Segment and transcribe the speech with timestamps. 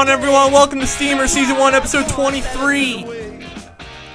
[0.00, 0.50] on, everyone?
[0.50, 3.04] Welcome to Steamer Season 1, Episode 23.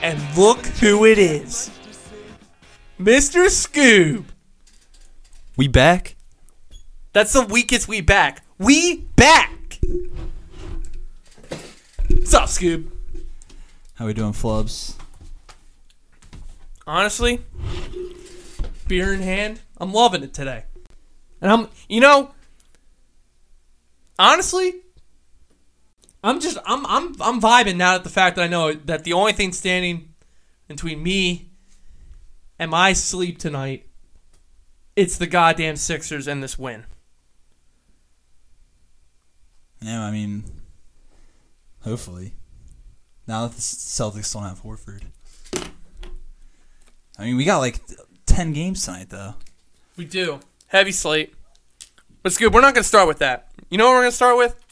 [0.02, 1.70] And look who it is
[3.00, 3.46] Mr.
[3.46, 4.26] Scoob.
[5.56, 6.16] We back?
[7.14, 8.44] That's the weakest we back.
[8.58, 9.80] We back.
[12.10, 12.90] What's up, Scoob?
[13.94, 14.96] How we doing, Flubs?
[16.88, 17.42] Honestly,
[18.88, 20.64] beer in hand, I'm loving it today.
[21.42, 22.32] And I'm, you know,
[24.18, 24.82] honestly,
[26.26, 29.14] I'm just, I'm, I'm, I'm vibing now at the fact that I know that the
[29.14, 30.10] only thing standing
[30.68, 31.52] between me
[32.58, 33.86] and my sleep tonight,
[34.96, 36.86] it's the goddamn Sixers and this win.
[39.82, 40.46] Yeah, I mean,
[41.84, 42.34] hopefully.
[43.28, 45.04] Now that the Celtics don't have Horford.
[47.20, 47.82] I mean, we got like
[48.26, 49.36] 10 games tonight, though.
[49.96, 50.40] We do.
[50.68, 51.36] Heavy slate.
[52.24, 52.52] But it's good.
[52.52, 53.52] We're not going to start with that.
[53.70, 54.65] You know what we're going to start with?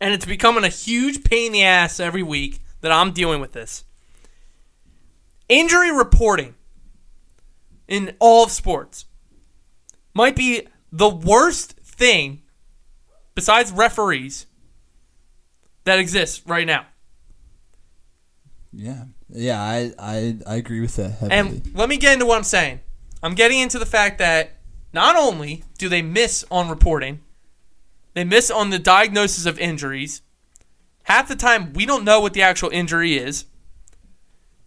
[0.00, 3.52] And it's becoming a huge pain in the ass every week that I'm dealing with
[3.52, 3.84] this.
[5.48, 6.54] Injury reporting
[7.88, 9.06] in all of sports
[10.14, 12.42] might be the worst thing
[13.34, 14.46] besides referees
[15.84, 16.86] that exists right now.
[18.72, 19.04] Yeah.
[19.28, 21.30] Yeah, I, I, I agree with that heavily.
[21.32, 22.80] And let me get into what I'm saying.
[23.22, 24.52] I'm getting into the fact that
[24.92, 27.20] not only do they miss on reporting,
[28.14, 30.22] they miss on the diagnosis of injuries.
[31.04, 33.44] Half the time, we don't know what the actual injury is.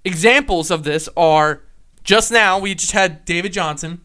[0.06, 1.64] Examples of this are
[2.04, 4.02] just now, we just had David Johnson.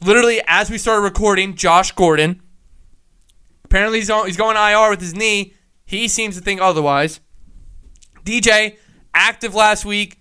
[0.00, 2.42] Literally, as we started recording, Josh Gordon.
[3.64, 5.54] Apparently, he's, on, he's going IR with his knee.
[5.84, 7.20] He seems to think otherwise.
[8.24, 8.76] DJ,
[9.12, 10.18] active last week,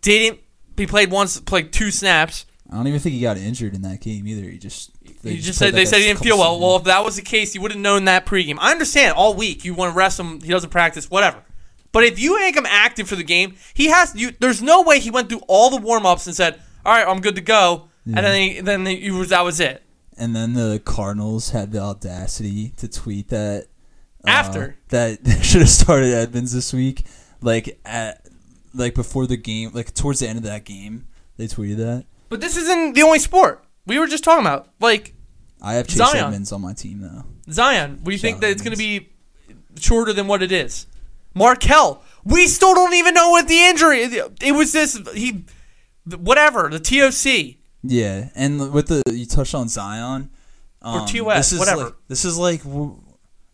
[0.00, 0.40] didn't.
[0.76, 2.46] He played once, played two snaps.
[2.72, 4.48] I don't even think he got injured in that game either.
[4.48, 4.92] He just.
[5.22, 6.58] He just said they said he didn't feel well.
[6.58, 8.56] Well, if that was the case, you would have known that pregame.
[8.58, 10.40] I understand all week you want to rest him.
[10.40, 11.42] He doesn't practice, whatever.
[11.92, 14.14] But if you make him active for the game, he has.
[14.16, 17.06] You, there's no way he went through all the warm ups and said, "All right,
[17.06, 19.82] I'm good to go," and then he, then he was that was it.
[20.16, 23.66] And then the Cardinals had the audacity to tweet that
[24.26, 24.76] uh, After.
[24.88, 27.04] that should have started Edmonds this week,
[27.42, 28.26] like at
[28.72, 31.06] like before the game, like towards the end of that game,
[31.36, 32.06] they tweeted that.
[32.32, 33.62] But this isn't the only sport.
[33.84, 35.12] We were just talking about like
[35.60, 36.24] I have Chase Zion.
[36.24, 37.24] Edmonds on my team though.
[37.52, 38.00] Zion.
[38.04, 39.10] We Shout think that it's going to be
[39.78, 40.86] shorter than what it is.
[41.34, 42.02] Markelle.
[42.24, 43.98] We still don't even know what the injury.
[44.40, 45.44] It was this he,
[46.06, 47.58] whatever the TOC.
[47.82, 50.30] Yeah, and with the you touched on Zion
[50.80, 51.84] um, TOS, This is whatever.
[51.84, 52.62] Like, this is like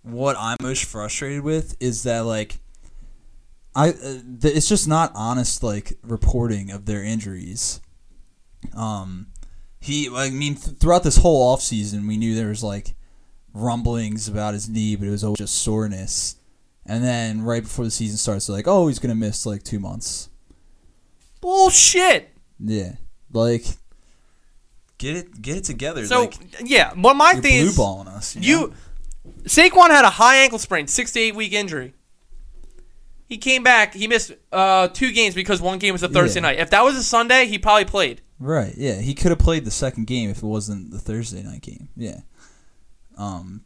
[0.02, 2.60] what I'm most frustrated with is that like
[3.74, 7.80] I uh, it's just not honest like reporting of their injuries.
[8.74, 9.28] Um,
[9.80, 12.94] he I mean th- throughout this whole offseason, we knew there was like
[13.54, 16.36] rumblings about his knee, but it was always just soreness.
[16.86, 19.78] And then right before the season starts, they're like, "Oh, he's gonna miss like two
[19.78, 20.28] months."
[21.40, 22.30] Bullshit.
[22.58, 22.92] Yeah,
[23.32, 23.64] like
[24.98, 26.04] get it get it together.
[26.06, 28.34] So like, yeah, but my you're thing blue is balling us.
[28.36, 28.74] You, you know?
[29.44, 31.94] Saquon had a high ankle sprain, six to eight week injury.
[33.26, 33.92] He came back.
[33.94, 36.46] He missed uh, two games because one game was a Thursday Yeah.
[36.46, 36.58] night.
[36.58, 38.22] If that was a Sunday, he probably played.
[38.40, 38.74] Right?
[38.76, 41.88] Yeah, he could have played the second game if it wasn't the Thursday night game.
[41.96, 42.20] Yeah.
[43.16, 43.64] Um.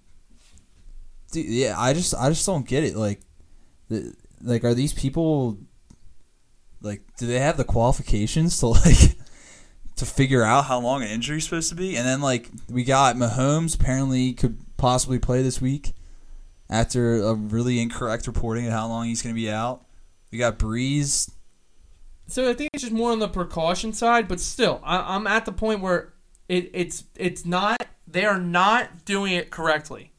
[1.31, 2.97] Dude, yeah, I just I just don't get it.
[2.97, 3.21] Like,
[3.89, 5.59] the, like are these people
[6.83, 9.17] like do they have the qualifications to like
[9.97, 11.97] to figure out how long an injury is supposed to be?
[11.97, 15.93] And then like we got Mahomes apparently could possibly play this week
[16.69, 19.85] after a really incorrect reporting of how long he's going to be out.
[20.31, 21.31] We got Brees
[22.33, 25.45] So I think it's just more on the precaution side, but still, I, I'm at
[25.45, 26.15] the point where
[26.49, 27.87] it, it's it's not.
[28.07, 30.13] They are not doing it correctly.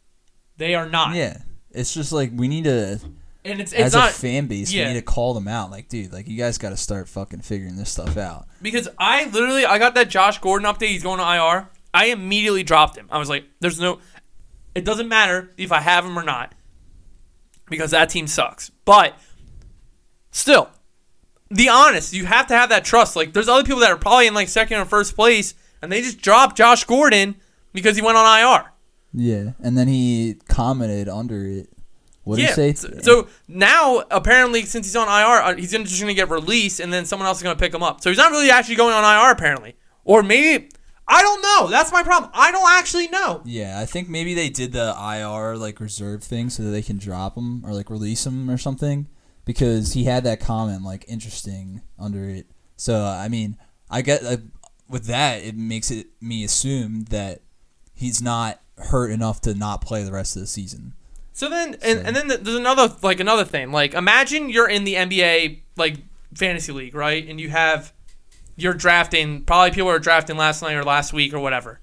[0.57, 1.15] They are not.
[1.15, 1.39] Yeah,
[1.71, 2.99] it's just like we need to,
[3.43, 4.83] and it's it's as not a fan base, yeah.
[4.83, 5.71] we need to call them out.
[5.71, 8.45] Like, dude, like you guys got to start fucking figuring this stuff out.
[8.61, 10.89] because I literally I got that Josh Gordon update.
[10.89, 11.67] He's going to IR.
[11.95, 13.07] I immediately dropped him.
[13.09, 13.97] I was like, "There's no.
[14.75, 16.53] It doesn't matter if I have him or not,
[17.71, 19.17] because that team sucks." But
[20.29, 20.69] still,
[21.53, 23.15] the honest, you have to have that trust.
[23.15, 26.01] Like, there's other people that are probably in like second or first place, and they
[26.01, 27.35] just dropped Josh Gordon
[27.73, 28.71] because he went on IR.
[29.13, 31.69] Yeah, and then he commented under it.
[32.23, 32.47] What did yeah.
[32.49, 32.73] he say?
[32.73, 36.79] So, so now, apparently, since he's on IR, uh, he's just going to get released,
[36.79, 38.01] and then someone else is going to pick him up.
[38.01, 39.75] So he's not really actually going on IR, apparently.
[40.05, 40.69] Or maybe
[41.07, 41.67] I don't know.
[41.69, 42.31] That's my problem.
[42.33, 43.41] I don't actually know.
[43.45, 46.97] yeah, I think maybe they did the IR like reserve thing so that they can
[46.97, 49.07] drop him or like release him or something
[49.45, 52.47] because he had that comment like interesting under it.
[52.75, 53.57] So I mean,
[53.89, 54.37] I get uh,
[54.89, 57.41] with that it makes it me assume that
[57.93, 60.93] he's not hurt enough to not play the rest of the season.
[61.31, 63.71] So then, and, So- and then there's another like another thing.
[63.71, 65.97] Like imagine you're in the NBA like
[66.35, 67.27] fantasy league, right?
[67.27, 67.93] And you have
[68.55, 69.43] you're drafting.
[69.43, 71.79] Probably people are drafting last night or last week or whatever.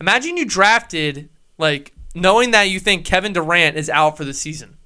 [0.00, 1.28] Imagine you drafted
[1.58, 4.76] like knowing that you think Kevin Durant is out for the season,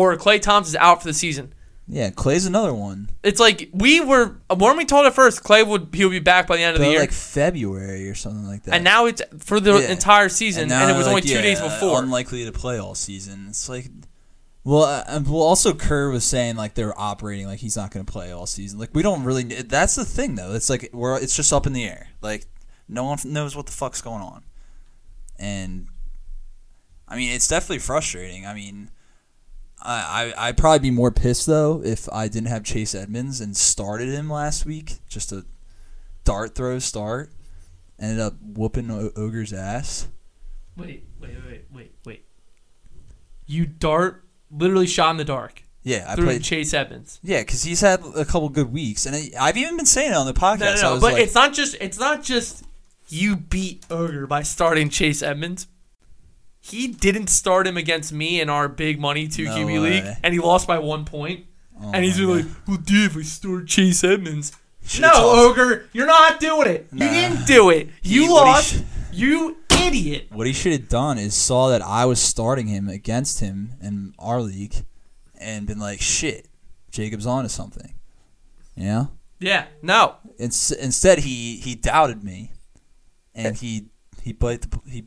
[0.00, 1.52] or Klay Thompson is out for the season.
[1.92, 3.10] Yeah, Klay's another one.
[3.24, 6.46] It's like we were when we told at first Klay would he would be back
[6.46, 8.74] by the end of But the year, like February or something like that.
[8.76, 9.90] and now it's for the Yeah.
[9.90, 11.98] entire season, and, now it was they're only like, two days before.
[12.00, 13.46] Unlikely to play all season.
[13.48, 13.86] It's like,
[14.62, 18.06] well, uh, and well, also Kerr was saying like they're operating like he's not going
[18.06, 18.78] to play all season.
[18.78, 19.42] Like we don't really.
[19.42, 20.52] That's the thing though.
[20.52, 22.06] It's like we're it's just up in the air.
[22.22, 22.46] Like
[22.88, 24.44] no one knows what the fuck's going on,
[25.40, 25.88] and
[27.08, 28.46] I mean it's definitely frustrating.
[28.46, 28.90] I mean.
[29.82, 33.56] I, I I'd probably be more pissed though if I didn't have Chase Edmonds and
[33.56, 34.98] started him last week.
[35.08, 35.44] Just a
[36.24, 37.30] dart throw start.
[37.98, 40.08] Ended up whooping o- Ogre's ass.
[40.76, 42.24] Wait, wait, wait, wait, wait.
[43.46, 46.42] You dart literally shot in the dark Yeah, I played.
[46.42, 47.20] Chase Evans.
[47.22, 50.16] Yeah, because he's had a couple good weeks, and I, I've even been saying it
[50.16, 50.76] on the podcast.
[50.76, 51.00] No, no, no.
[51.00, 52.64] But like, it's not just it's not just
[53.08, 55.66] you beat Ogre by starting Chase Edmonds.
[56.70, 60.32] He didn't start him against me in our big money two No QB league, and
[60.34, 61.46] he lost by one point.
[61.80, 64.52] oh and he's like, "Well, dude, if we start Chase Edmonds."
[64.86, 66.88] Should've No, told- Ogre, you're not doing it.
[66.92, 67.88] You didn't do it.
[68.02, 68.74] You He- lost.
[68.74, 68.80] sh-
[69.12, 70.26] you idiot.
[70.32, 74.14] What he should have done is saw that I was starting him against him in
[74.18, 74.74] our league,
[75.38, 76.48] and been like, "Shit,
[76.90, 77.94] Jacob's on to something."
[78.76, 79.06] Yeah.
[79.38, 79.66] Yeah.
[79.82, 80.16] No.
[80.38, 82.52] Ins- instead, he he doubted me,
[83.34, 83.58] and eh.
[83.58, 83.84] he
[84.22, 85.04] he bite the, he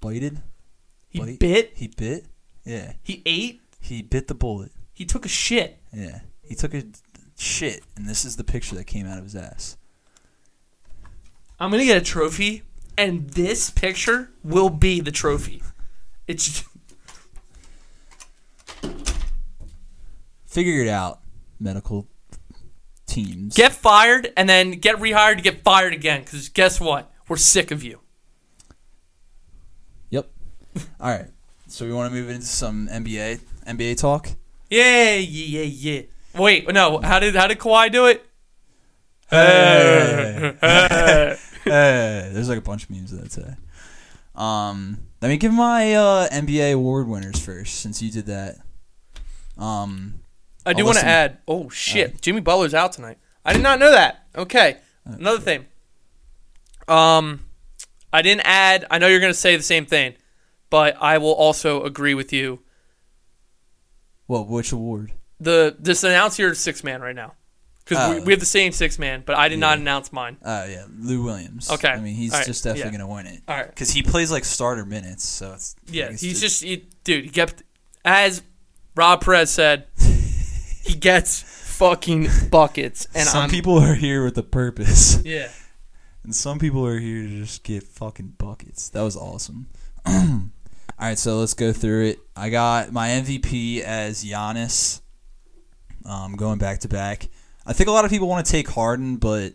[0.00, 0.40] bited.
[1.26, 1.72] He bit.
[1.74, 2.26] He bit.
[2.64, 2.92] Yeah.
[3.02, 3.60] He ate.
[3.80, 4.72] He bit the bullet.
[4.92, 5.78] He took a shit.
[5.92, 6.20] Yeah.
[6.42, 6.84] He took a
[7.36, 9.76] shit, and this is the picture that came out of his ass.
[11.60, 12.62] I'm gonna get a trophy,
[12.96, 15.62] and this picture will be the trophy.
[16.26, 16.64] It's
[20.46, 21.20] Figure it out,
[21.60, 22.08] medical
[23.06, 23.54] teams.
[23.54, 26.20] get fired and then get rehired to get fired again.
[26.22, 27.12] Because guess what?
[27.28, 28.00] We're sick of you.
[31.00, 31.26] All right.
[31.66, 34.28] So we want to move into some NBA NBA talk.
[34.70, 36.02] Yeah, yeah, yeah, yeah.
[36.34, 36.98] Wait, no.
[36.98, 38.24] How did how did Kawhi do it?
[39.30, 40.54] Hey.
[41.68, 43.54] Hey, there's like a bunch of memes of that today.
[44.34, 48.56] Um, let me give my uh, NBA award winners first, since you did that.
[49.58, 50.20] Um,
[50.64, 51.38] I do want to add.
[51.46, 53.18] Oh shit, Jimmy Butler's out tonight.
[53.44, 54.26] I did not know that.
[54.34, 55.66] Okay, another thing.
[56.86, 57.40] Um,
[58.12, 58.86] I didn't add.
[58.90, 60.14] I know you're gonna say the same thing,
[60.70, 62.60] but I will also agree with you.
[64.26, 65.12] well, which award?
[65.40, 67.34] The just announce your six man right now,
[67.84, 68.24] because we, Oh.
[68.24, 70.36] we have the same six man, but I did not announce mine.
[70.42, 71.70] Uh, yeah, Lou Williams.
[71.70, 71.88] Okay.
[71.88, 72.44] I mean, he's right.
[72.44, 72.98] just definitely Yeah.
[72.98, 73.68] gonna win it All right.
[73.68, 75.24] because he plays like starter minutes.
[75.24, 77.24] So it's Yeah, he's just, he, dude.
[77.24, 77.62] He kept
[78.04, 78.42] as
[78.96, 79.86] Rob Perez said,
[80.82, 81.40] he gets
[81.78, 85.22] fucking buckets, and some I'm people are here with a purpose.
[85.24, 85.48] yeah.
[86.24, 88.88] And some people are here to just get fucking buckets.
[88.90, 89.68] That was awesome.
[91.00, 92.18] All right, so let's go through it.
[92.34, 95.00] I got my MVP as Giannis.
[96.04, 97.28] Um, going back to back.
[97.66, 99.52] I think a lot of people want to take Harden, but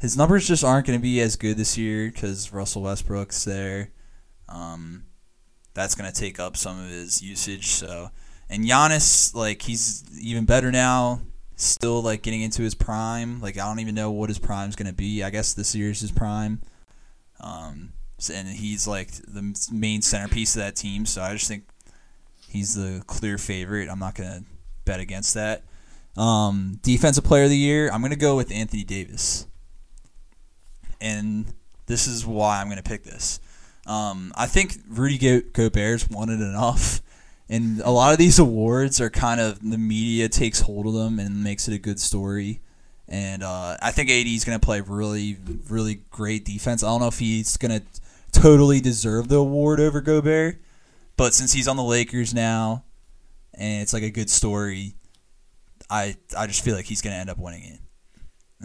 [0.00, 3.90] his numbers just aren't going to be as good this year because Russell Westbrook's there.
[4.48, 5.04] Um,
[5.74, 7.66] that's going to take up some of his usage.
[7.66, 8.10] So,
[8.48, 11.20] and Giannis, like he's even better now
[11.58, 13.40] still like getting into his prime.
[13.40, 15.22] Like I don't even know what his prime's gonna be.
[15.22, 16.60] I guess this year's his prime.
[17.40, 17.92] Um,
[18.32, 21.06] and he's like the main centerpiece of that team.
[21.06, 21.64] So I just think
[22.48, 23.88] he's the clear favorite.
[23.88, 24.42] I'm not gonna
[24.84, 25.62] bet against that.
[26.16, 29.46] Um, defensive player of the year, I'm gonna go with Anthony Davis.
[31.00, 31.46] And
[31.86, 33.40] this is why I'm gonna pick this.
[33.86, 37.00] Um, I think Rudy Go- Gobert's won it enough.
[37.48, 41.18] And a lot of these awards are kind of the media takes hold of them
[41.18, 42.60] and makes it a good story.
[43.08, 45.38] And uh, I think AD is going to play really,
[45.70, 46.82] really great defense.
[46.82, 47.86] I don't know if he's going to
[48.42, 50.60] totally deserve the award over Gobert,
[51.16, 52.84] but since he's on the Lakers now,
[53.54, 54.94] and it's like a good story,
[55.90, 57.80] I I just feel like he's going to end up winning it.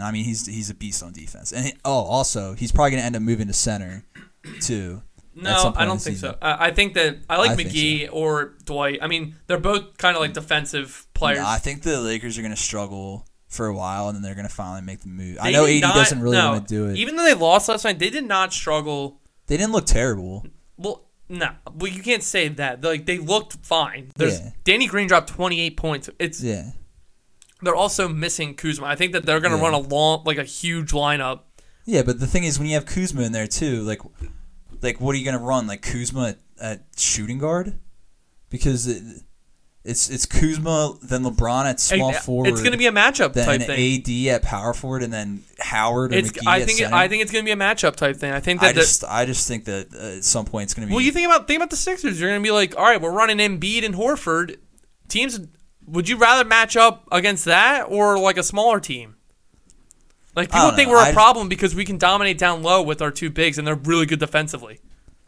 [0.02, 3.02] I mean, he's he's a beast on defense, and he, oh, also he's probably going
[3.02, 4.04] to end up moving to center
[4.62, 5.02] too.
[5.36, 6.34] No, I don't think season.
[6.34, 6.38] so.
[6.42, 9.00] I, I think that I like I McGee or Dwight.
[9.02, 11.40] I mean, they're both kind of like defensive players.
[11.40, 14.36] No, I think the Lakers are going to struggle for a while, and then they're
[14.36, 15.38] going to finally make the move.
[15.42, 16.98] I know AD not- doesn't really no, want to do it.
[16.98, 19.20] Even though they lost last night, they did not struggle.
[19.48, 20.46] They didn't look terrible.
[20.78, 22.84] Well, no, well you can't say that.
[22.84, 24.12] Like they looked fine.
[24.16, 24.52] There's Yeah.
[24.64, 26.10] Danny Green dropped 28 points.
[26.20, 26.72] It's Yeah,
[27.62, 28.86] they're also missing Kuzma.
[28.88, 29.64] I think that they're going to Yeah.
[29.64, 31.42] run a long, like a huge lineup.
[31.86, 34.02] yeah, but the thing is, when you have Kuzma in there too, like,
[34.82, 35.68] like what are you going to run?
[35.68, 37.80] Like Kuzma at, at shooting guard?
[38.50, 39.02] because it,
[39.86, 42.48] it's it's Kuzma, then LeBron at small It- forward.
[42.48, 44.00] It's going to be a matchup then type thing.
[44.02, 46.32] AD at power forward, and then Howard or It's.
[46.32, 46.80] McGee I at think.
[46.80, 46.92] It.
[46.94, 48.32] I think it's going to be a matchup type thing.
[48.32, 48.68] I think that.
[48.68, 50.96] I the- just I just think that uh, at some point it's going to be.
[50.96, 52.20] well, you think about think about the Sixers.
[52.20, 54.58] You're going to be like, all right, we're running Embiid and Horford.
[55.10, 55.40] Teams,
[55.86, 59.16] would you rather match up against that or like a smaller team?
[60.36, 60.96] Like people think know.
[60.96, 63.68] we're a I- problem because we can dominate down low with our two bigs and
[63.68, 64.80] they're really good defensively.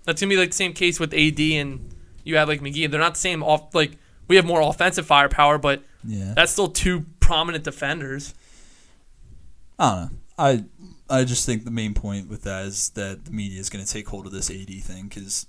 [0.05, 1.89] That's gonna be like the same case with AD and
[2.23, 2.89] you have like McGee.
[2.89, 3.75] They're not the same off.
[3.75, 6.33] Like we have more offensive firepower, but yeah.
[6.35, 8.33] that's still two prominent defenders.
[9.77, 10.09] I don't know.
[10.37, 10.63] I
[11.09, 13.91] I just think the main point with that is that the media is going to
[13.91, 15.45] take hold of this AD thing because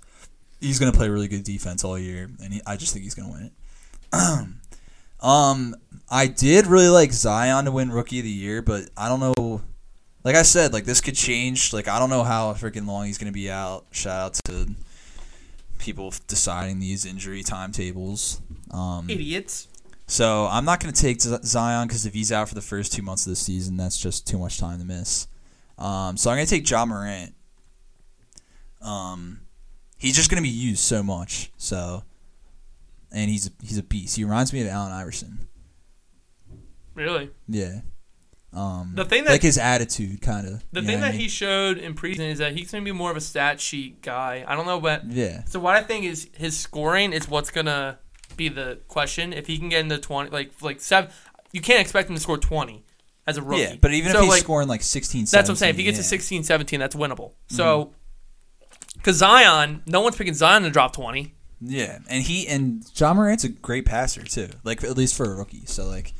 [0.60, 3.14] he's going to play really good defense all year, and he, I just think he's
[3.14, 3.52] going to win it.
[5.20, 5.74] um,
[6.10, 9.62] I did really like Zion to win Rookie of the Year, but I don't know.
[10.24, 11.72] Like I said, like this could change.
[11.72, 13.86] Like I don't know how freaking long he's going to be out.
[13.92, 14.74] Shout out to
[15.78, 18.40] people deciding these injury timetables.
[18.70, 19.68] Um, Idiots.
[20.06, 23.02] so I'm not going to take Zion because if he's out for the first two
[23.02, 25.28] months of the season, that's just too much time to miss.
[25.78, 27.34] Um, so I'm going to take Ja Morant.
[28.82, 29.40] Um,
[29.98, 31.50] he's just going to be used so much.
[31.56, 32.02] So,
[33.12, 34.16] and he's he's a beast.
[34.16, 35.46] He reminds me of Allen Iverson.
[36.94, 37.30] Really.
[37.48, 37.80] Yeah.
[38.52, 40.64] Um, The thing that- like his attitude, kind of.
[40.72, 43.16] The thing that he showed in preseason is that he's going to be more of
[43.16, 44.44] a stat sheet guy.
[44.48, 45.44] I don't know but Yeah.
[45.44, 47.98] So what I think is his scoring is what's going to
[48.36, 49.32] be the question.
[49.32, 51.10] If he can get into twenty, like like seven,
[51.52, 52.84] you can't expect him to score twenty
[53.26, 53.62] as a rookie.
[53.62, 55.70] Yeah, but even So, if he's like, scoring like 16, that's what I'm saying.
[55.70, 56.02] If he gets yeah.
[56.02, 57.30] to 16, 17, that's winnable.
[57.30, 57.56] Mm-hmm.
[57.56, 57.92] So,
[58.94, 61.34] because Zion, no one's picking Zion to drop twenty.
[61.60, 64.48] Yeah, and he and Ja Morant's a great passer too.
[64.62, 65.64] Like at least for a rookie.
[65.66, 66.12] So like,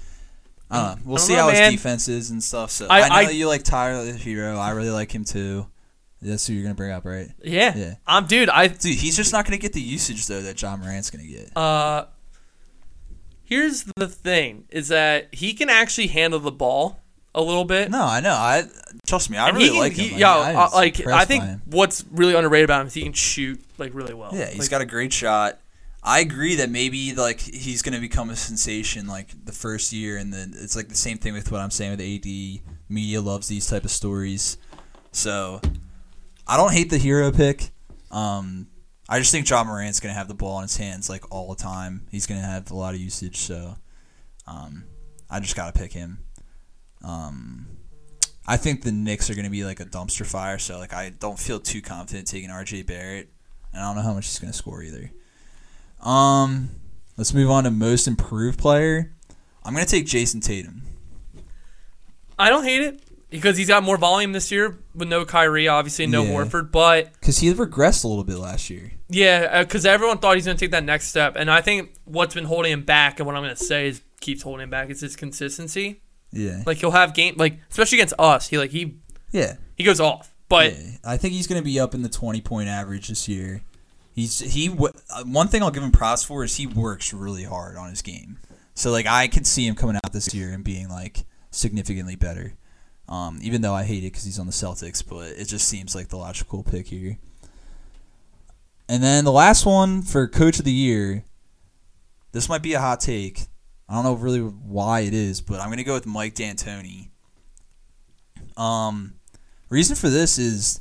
[0.70, 0.96] I.
[1.04, 1.72] We'll I don't see know, how man.
[1.72, 2.70] his defense is and stuff.
[2.70, 4.56] So I- I, know I- you like Tyler the Hero.
[4.56, 5.66] I really like him too.
[6.22, 7.28] That's who you're gonna bring up, right?
[7.42, 7.94] Yeah, Yeah.
[8.06, 8.48] I'm dude.
[8.48, 11.54] I Dude, he's just not gonna get the usage though that Ja Morant's gonna get.
[11.56, 12.06] uh,
[13.44, 17.00] here's the thing: is that he can actually handle the ball
[17.34, 17.90] a little bit.
[17.90, 18.32] No, I know.
[18.32, 18.64] I
[19.06, 19.36] trust me.
[19.36, 20.18] I And really he can, like he, him.
[20.18, 23.60] yo, I, uh, like I think what's really underrated about him is he can shoot
[23.78, 24.30] like really well.
[24.32, 25.60] Yeah, he's Like, got a great shot.
[26.02, 30.32] I agree that maybe like he's gonna become a sensation like the first year, and
[30.32, 32.60] then it's like the same thing with what I'm saying with AD.
[32.88, 34.56] Media loves these type of stories,
[35.10, 35.60] so
[36.46, 37.70] I don't hate the Herro pick.
[38.10, 38.68] Um,
[39.08, 41.62] I just think Ja Morant's gonna have the ball in his hands like all the
[41.62, 42.06] time.
[42.10, 43.76] He's gonna have a lot of usage, so
[44.46, 44.84] um,
[45.28, 46.18] I just gotta pick him.
[47.04, 47.68] Um,
[48.46, 51.38] I think the Knicks are gonna be like a dumpster fire, so like I don't
[51.38, 53.28] feel too confident taking RJ Barrett,
[53.72, 55.10] and I don't know how much he's gonna score either.
[56.00, 56.70] Um,
[57.16, 59.12] let's move on to most improved player.
[59.64, 60.82] I'm gonna take Jayson Tatum.
[62.38, 63.00] I don't hate it
[63.36, 66.30] because he's got more volume this year with no Kyrie, obviously no Yeah.
[66.32, 68.92] Horford, but Because he regressed a little bit last year.
[69.08, 72.34] yeah, because everyone thought he's going to take that next step, and I think what's
[72.34, 74.90] been holding him back, and what I'm going to say is keeps holding him back,
[74.90, 76.00] is his consistency.
[76.32, 76.62] Yeah.
[76.66, 78.96] Like he'll have game, like especially against us, he like he
[79.30, 79.56] Yeah.
[79.76, 80.90] he goes off, but yeah.
[81.04, 83.62] I think he's going to be up in the 20 point average this year.
[84.12, 87.44] He's he w- uh, one thing I'll give him props for is he works really
[87.44, 88.38] hard on his game.
[88.74, 92.54] So like I could see him coming out this year and being like significantly better.
[93.08, 95.94] Um, even though I hate it because he's on the Celtics, but it just seems
[95.94, 97.18] like the logical pick here.
[98.88, 101.24] And then the last one for Coach of the Year.
[102.32, 103.46] This might be a hot take.
[103.88, 107.10] I don't know really why it is, but I'm gonna go with Mike D'Antoni.
[108.56, 109.14] Um,
[109.68, 110.80] reason for this is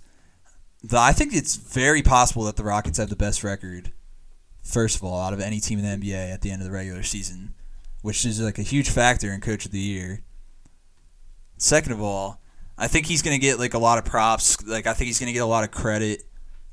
[0.83, 3.91] the I think it's very possible that the Rockets have the best record.
[4.63, 6.73] First of all, out of any team in the NBA at the end of the
[6.73, 7.53] regular season,
[8.01, 10.21] which is like a huge factor in Coach of the Year.
[11.57, 12.41] Second of all,
[12.77, 14.65] I think he's gonna get like a lot of props.
[14.65, 16.23] Like I think he's gonna get a lot of credit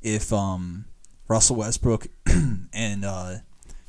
[0.01, 0.85] if um,
[1.27, 2.07] Russell Westbrook
[2.73, 3.35] and uh,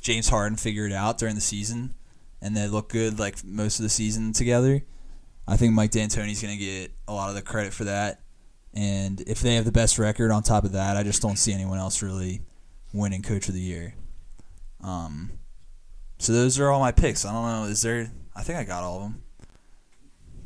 [0.01, 1.93] James Harden figure it out during the season,
[2.41, 4.83] and they look good like most of the season together.
[5.47, 8.21] I think Mike D'Antoni's gonna get a lot of the credit for that.
[8.73, 11.53] And if they have the best record on top of that, I just don't see
[11.53, 12.41] anyone else really
[12.93, 13.95] winning Coach of the Year.
[14.83, 15.31] Um,
[16.17, 17.25] so those are all my picks.
[17.25, 17.69] I don't know.
[17.69, 18.11] Is there?
[18.35, 19.23] I think I got all of them.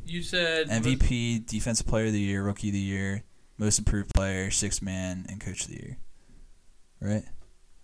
[0.09, 3.23] You said MVP, Defensive Player of the Year, Rookie of the Year,
[3.57, 5.97] Most Improved Player, Sixth Man, and Coach of the Year.
[7.01, 7.23] Right?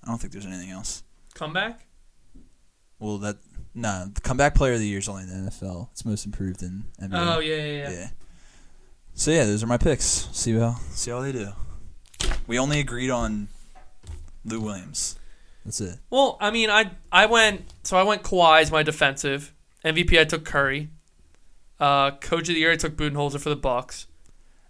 [0.03, 1.03] I don't think there's anything else.
[1.33, 1.85] comeback.
[2.99, 3.37] Well, that
[3.73, 5.89] no, the comeback Player of the Year is only in the NFL.
[5.91, 7.35] It's Most Improved in NBA.
[7.35, 7.89] Oh yeah, yeah, yeah.
[7.89, 8.07] yeah.
[9.13, 10.05] So yeah, those are my picks.
[10.05, 11.49] See how see how they do.
[12.47, 13.47] We only agreed on
[14.43, 15.17] Lou Williams.
[15.65, 15.99] That's it.
[16.09, 19.53] Well, I mean, I I went so I went Kawhi as my defensive
[19.83, 20.19] MVP.
[20.19, 20.89] I took Curry.
[21.79, 24.07] Uh, Coach of the year, I took Budenholzer for the Bucks,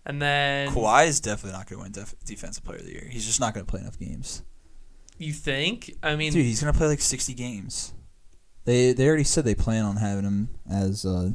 [0.06, 3.08] and then Kawhi is definitely not going to win def- Defensive Player of the Year.
[3.10, 4.42] He's just not going to play enough games.
[5.18, 5.94] You think?
[6.04, 7.94] I mean, Dude, he's gonna play like sixty games.
[8.66, 11.30] They they already said they plan on having him as uh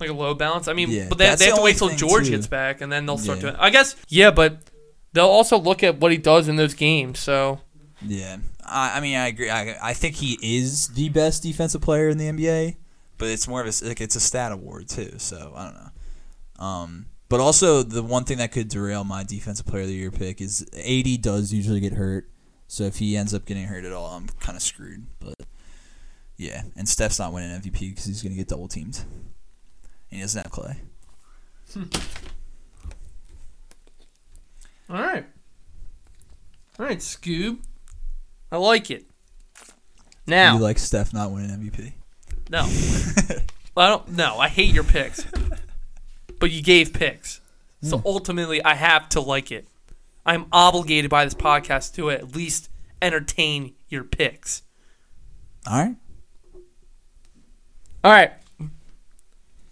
[0.00, 0.66] like a low balance.
[0.66, 2.30] I mean, Yeah, but they, they have the to wait till George too.
[2.30, 3.50] gets back, and then they'll start Yeah.
[3.50, 3.56] doing.
[3.56, 4.62] I guess, yeah, but
[5.12, 7.18] they'll also look at what he does in those games.
[7.18, 7.60] So
[8.00, 8.38] yeah.
[8.64, 9.50] I, I mean I agree.
[9.50, 12.76] I I think he is the best defensive player in the NBA,
[13.22, 15.12] but it's more of a like it's a stat award too.
[15.18, 16.64] So I don't know.
[16.66, 20.10] Um, but also the one thing that could derail my defensive player of the year
[20.10, 22.28] pick is AD does usually get hurt.
[22.66, 25.06] So if he ends up getting hurt at all, I'm kind of screwed.
[25.20, 25.36] But
[26.36, 29.04] yeah, and Steph's not winning MVP because he's gonna get double teamed,
[30.10, 30.78] and he doesn't have Klay.
[34.90, 35.26] all right,
[36.76, 37.58] all right, Scoob,
[38.50, 39.04] I like it.
[40.26, 41.92] Now, You like Steph not winning MVP?
[42.52, 42.68] No,
[43.76, 44.08] I don't.
[44.10, 45.24] No, I hate your picks,
[46.38, 47.40] but you gave picks,
[47.82, 48.06] so Hmm.
[48.06, 49.66] ultimately, I have to like it.
[50.24, 52.68] I'm obligated by this podcast to at least
[53.00, 54.62] entertain your picks.
[55.66, 55.96] All right.
[58.04, 58.32] All right.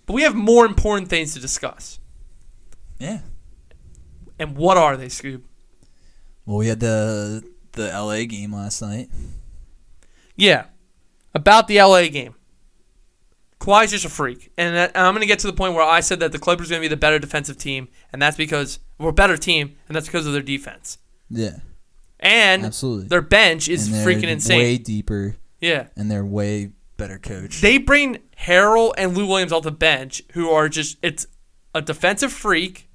[0.07, 1.99] But we have more important things to discuss.
[2.99, 3.21] Yeah.
[4.39, 5.43] And what are they, Scoob?
[6.47, 9.09] Well, we had the the LA game last night.
[10.37, 10.65] Yeah.
[11.35, 12.35] About the LA game.
[13.61, 14.50] Kawhi's just a freak.
[14.57, 16.38] And, that, and I'm going to get to the point where I said that the
[16.38, 19.37] Clippers are going to be the better defensive team, and that's because we're a better
[19.37, 20.99] team, and that's because of their defense.
[21.29, 21.59] Yeah,
[22.19, 23.09] And absolutely.
[23.09, 24.59] their bench is freaking insane.
[24.59, 25.88] Way deeper, yeah.
[25.95, 27.62] and they're way better coached.
[27.62, 31.26] They bring Harrell and Lou Williams off the bench, who are just, it's
[31.75, 32.88] a defensive freak,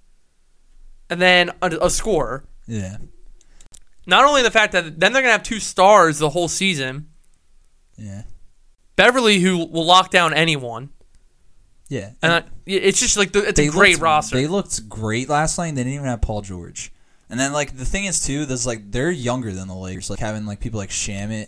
[1.10, 2.43] and then a, a scorer.
[2.67, 2.97] yeah,
[4.08, 7.08] Not only the fact that then they're going to have two stars the whole season,
[7.97, 8.23] yeah,
[8.95, 10.89] Beverley, who will lock down anyone.
[11.89, 12.12] yeah.
[12.21, 14.36] And I, it's just like the, it's They a great looked- roster.
[14.38, 15.75] They looked great last night.
[15.75, 16.91] They didn't even have Paul George.
[17.29, 20.10] And then like the thing is too, there's like they're younger than the Lakers.
[20.10, 21.47] Like having like people like Shamet,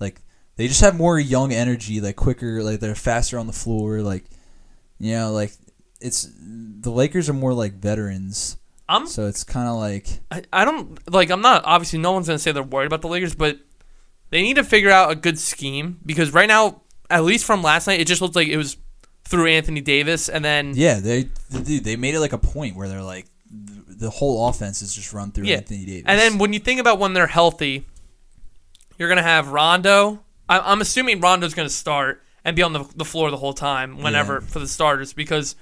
[0.00, 0.20] like
[0.56, 4.00] they just have more young energy, like quicker, like they're faster on the floor.
[4.00, 4.24] Like
[4.98, 5.52] you know, like
[6.00, 8.56] it's the Lakers are more like veterans.
[8.88, 12.26] I'm So it's kind of like I, I don't like I'm not obviously no one's
[12.26, 13.58] gonna say they're worried about the Lakers, but
[14.30, 17.86] they need to figure out a good scheme because right now, at least from last
[17.86, 18.76] night, it just looked like it was
[19.24, 22.88] through Anthony Davis and then Yeah, they dude, they made it like a point where
[22.88, 25.56] they're like the whole offense is just run through Yeah.
[25.56, 26.04] Anthony Davis.
[26.06, 27.86] and then when you think about when they're healthy,
[28.98, 30.20] you're gonna have Rondo.
[30.48, 33.98] I, I'm assuming Rondo's gonna start and be on the, the floor the whole time
[34.02, 34.46] whenever Yeah.
[34.48, 35.56] for the starters because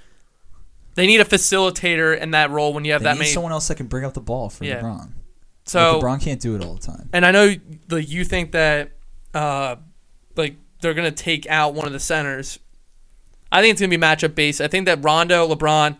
[0.95, 3.31] they need a facilitator in that role when you have they that need many.
[3.31, 4.81] someone else that can bring up the ball for Yeah.
[4.81, 5.11] LeBron.
[5.65, 7.09] so Like, LeBron can't do it all the time.
[7.13, 7.53] and I know
[7.89, 8.91] like you think that
[9.33, 9.75] uh
[10.35, 12.59] like they're gonna take out one of the centers.
[13.51, 14.61] I think it's gonna be matchup based.
[14.61, 15.97] I think that Rondo, LeBron,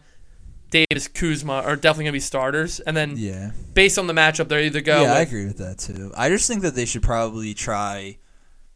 [0.70, 4.62] Davis, Kuzma are definitely gonna be starters, and then Yeah, based on the matchup, they're
[4.62, 5.04] either go.
[5.04, 6.12] yeah, I agree with that too.
[6.18, 8.18] I just think that they should probably try,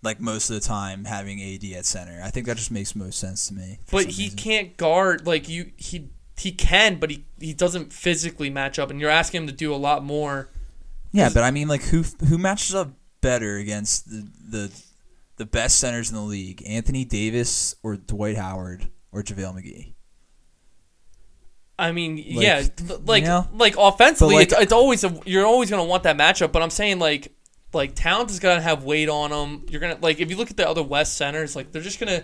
[0.01, 2.21] like most of the time, having AD at center.
[2.23, 3.79] I think that just makes most sense to me.
[3.91, 4.37] but he reason.
[4.37, 5.71] can't guard like you.
[5.75, 9.53] He he can, but he he doesn't physically match up, and you're asking him to
[9.53, 10.49] do a lot more.
[11.11, 14.71] Yeah, but I mean, like who who matches up better against the the
[15.41, 19.93] the best centers in the league, Anthony Davis or Dwight Howard or JaVale McGee?
[21.79, 22.61] I mean, yeah,
[23.07, 23.47] like you know?
[23.55, 26.51] like offensively, like- it's, it's always a, you're always gonna want that matchup.
[26.51, 27.31] But I'm saying like
[27.73, 29.65] like talent is gonna have weight on them.
[29.67, 32.23] You're gonna like if you look at the other West centers, like they're just gonna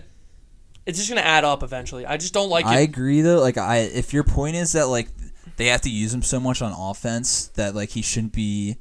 [0.86, 2.06] it's just gonna add up eventually.
[2.06, 2.84] I just don't like I it.
[2.84, 3.39] agree though.
[3.39, 5.08] Like I, if your point is that like
[5.56, 8.77] they have to use him so much on offense that like he shouldn't be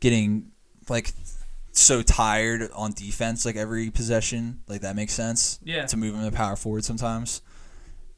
[0.00, 0.50] getting
[0.88, 1.12] like
[1.72, 5.58] so tired on defense like every possession, like that makes sense.
[5.62, 5.86] Yeah.
[5.86, 7.42] To move him to power forward sometimes,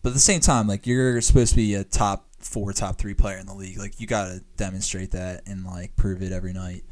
[0.03, 3.15] but at the same time, like you're supposed to be a top four, top three
[3.15, 3.79] player in the league.
[3.79, 6.85] Like you got to demonstrate that and like prove it every night.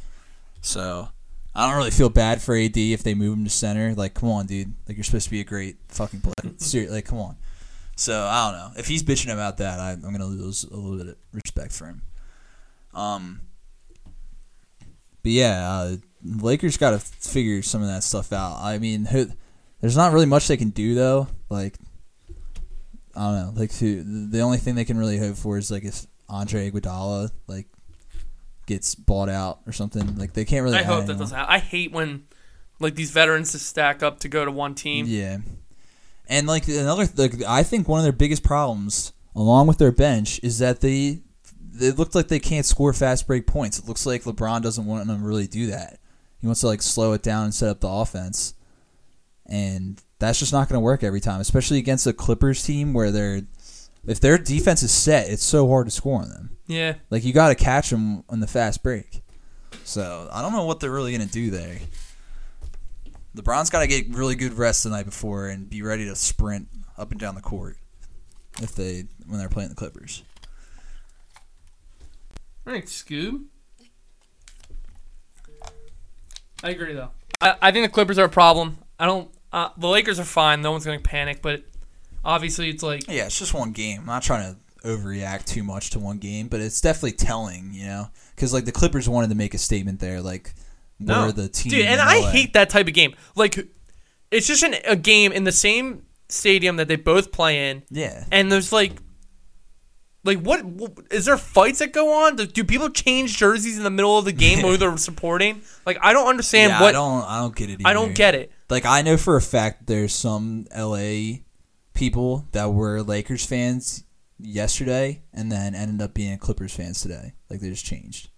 [0.60, 1.08] So.
[1.54, 3.92] I don't really feel bad for AD if they move him to center.
[3.92, 4.74] Like, come on, dude.
[4.86, 6.54] Like, you're supposed to be a great fucking player.
[6.58, 7.36] Seriously, like, come on.
[7.98, 9.80] So I don't know if he's bitching about that.
[9.80, 12.02] I, I'm gonna lose a little bit of respect for him.
[12.94, 13.40] Um,
[15.24, 18.58] but yeah, uh, Lakers got to figure some of that stuff out.
[18.60, 19.08] I mean,
[19.80, 21.28] there's not really much they can do though.
[21.48, 21.76] Like,
[23.14, 23.60] I don't know.
[23.60, 27.30] Like, who, the only thing they can really hope for is like if Andre Iguodala
[27.46, 27.66] like
[28.66, 30.16] gets bought out or something.
[30.16, 30.78] Like, they can't really.
[30.78, 31.18] I hope that anyone.
[31.18, 31.54] doesn't happen.
[31.54, 32.24] I hate when
[32.80, 35.06] like these veterans just stack up to go to one team.
[35.08, 35.38] Yeah,
[36.28, 40.40] and like another, like I think one of their biggest problems, along with their bench,
[40.42, 41.20] is that they
[41.80, 43.78] it looked like they can't score fast break points.
[43.78, 45.98] It looks like LeBron doesn't want them to really do that.
[46.40, 48.54] He wants to like slow it down and set up the offense,
[49.46, 53.10] and that's just not going to work every time, especially against a Clippers team where
[53.10, 53.42] they're
[54.06, 56.56] if their defense is set, it's so hard to score on them.
[56.66, 56.94] Yeah.
[57.10, 59.22] Like you got to catch them on the fast break.
[59.84, 61.78] So I don't know what they're really gonna do there.
[63.36, 66.68] LeBron's got to get really good rest the night before and be ready to sprint
[66.96, 67.76] up and down the court
[68.60, 70.22] if they when they're playing the Clippers.
[72.66, 73.44] All right, Scoob.
[76.62, 77.10] I agree though.
[77.40, 78.78] I, I think the Clippers are a problem.
[78.98, 79.30] I don't.
[79.52, 80.60] Uh, the Lakers are fine.
[80.60, 81.62] No one's going to panic, but
[82.24, 84.00] obviously it's like Yeah, it's just one game.
[84.00, 87.86] I'm not trying to overreact too much to one game, but it's definitely telling, you
[87.86, 90.52] know, because like the Clippers wanted to make a statement there, like
[91.00, 91.70] no, we're the team.
[91.70, 91.86] dude.
[91.86, 92.30] And in I LA.
[92.30, 93.14] hate that type of game.
[93.36, 93.56] Like,
[94.30, 98.24] it's just an, a game in the same stadium that they both play in, Yeah,
[98.32, 98.92] and there's like.
[100.24, 100.64] Like what
[101.10, 102.36] is there fights that go on?
[102.36, 105.62] Do, people change jerseys in the middle of the game who they're supporting?
[105.86, 107.24] Like I don't understand yeah, what I don't.
[107.24, 107.80] I don't get it.
[107.84, 108.52] I don't get it.
[108.68, 111.38] Like I know for a fact there's some LA
[111.94, 114.04] people that were Lakers fans
[114.38, 117.34] yesterday and then ended up being Clippers fans today.
[117.48, 118.30] Like they just changed.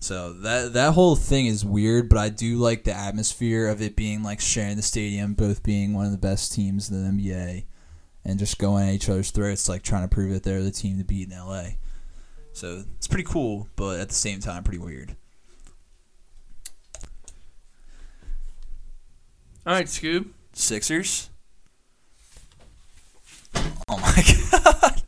[0.00, 3.96] So that that whole thing is weird, but I do like the atmosphere of it
[3.96, 7.66] being like sharing the stadium, both being one of the best teams in the NBA,
[8.24, 10.98] and just going at each other's throats, like trying to prove that they're the team
[10.98, 11.70] to beat in LA.
[12.52, 15.16] So it's pretty cool, but at the same time, pretty weird.
[19.66, 20.30] All right, Scoob.
[20.52, 21.30] Sixers.
[23.88, 25.02] Oh my god.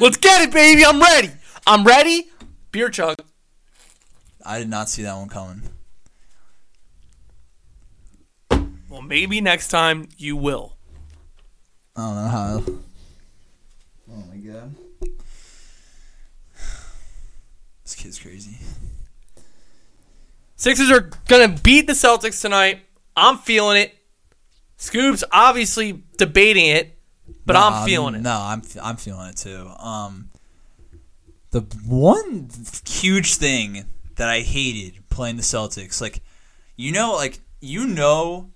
[0.00, 0.84] Let's get it, baby.
[0.84, 1.30] I'm ready.
[1.66, 2.30] I'm ready.
[2.72, 3.16] Beer chug.
[4.44, 5.62] I did not see that one coming.
[8.88, 10.76] Well, maybe next time you will.
[11.96, 12.62] I don't know how.
[14.12, 14.74] Oh my god.
[17.84, 18.56] This kid's crazy.
[20.56, 22.80] Sixers are gonna beat the Celtics tonight.
[23.14, 23.94] I'm feeling it.
[24.78, 26.98] Scoop's obviously debating it,
[27.44, 28.22] but No, I'm feeling it.
[28.22, 29.70] No, I'm I'm feeling it too.
[29.78, 30.30] Um,
[31.50, 32.48] the one
[32.88, 33.84] huge thing
[34.16, 36.22] that I hated playing the Celtics, like,
[36.76, 38.50] you know, like you know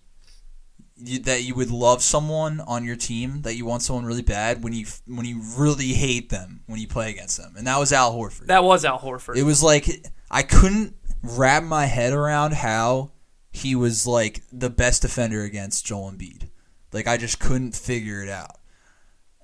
[1.03, 4.63] you, that you would love someone on your team, that you want someone really bad
[4.63, 7.93] when you when you really hate them when you play against them, and that was
[7.93, 8.47] Al Horford.
[8.47, 9.37] That was Al Horford.
[9.37, 9.89] It was like
[10.31, 13.13] I couldn't wrap my head around how
[13.51, 16.49] he was like the best defender against Joel Embiid.
[16.93, 18.57] Like I just couldn't figure it out.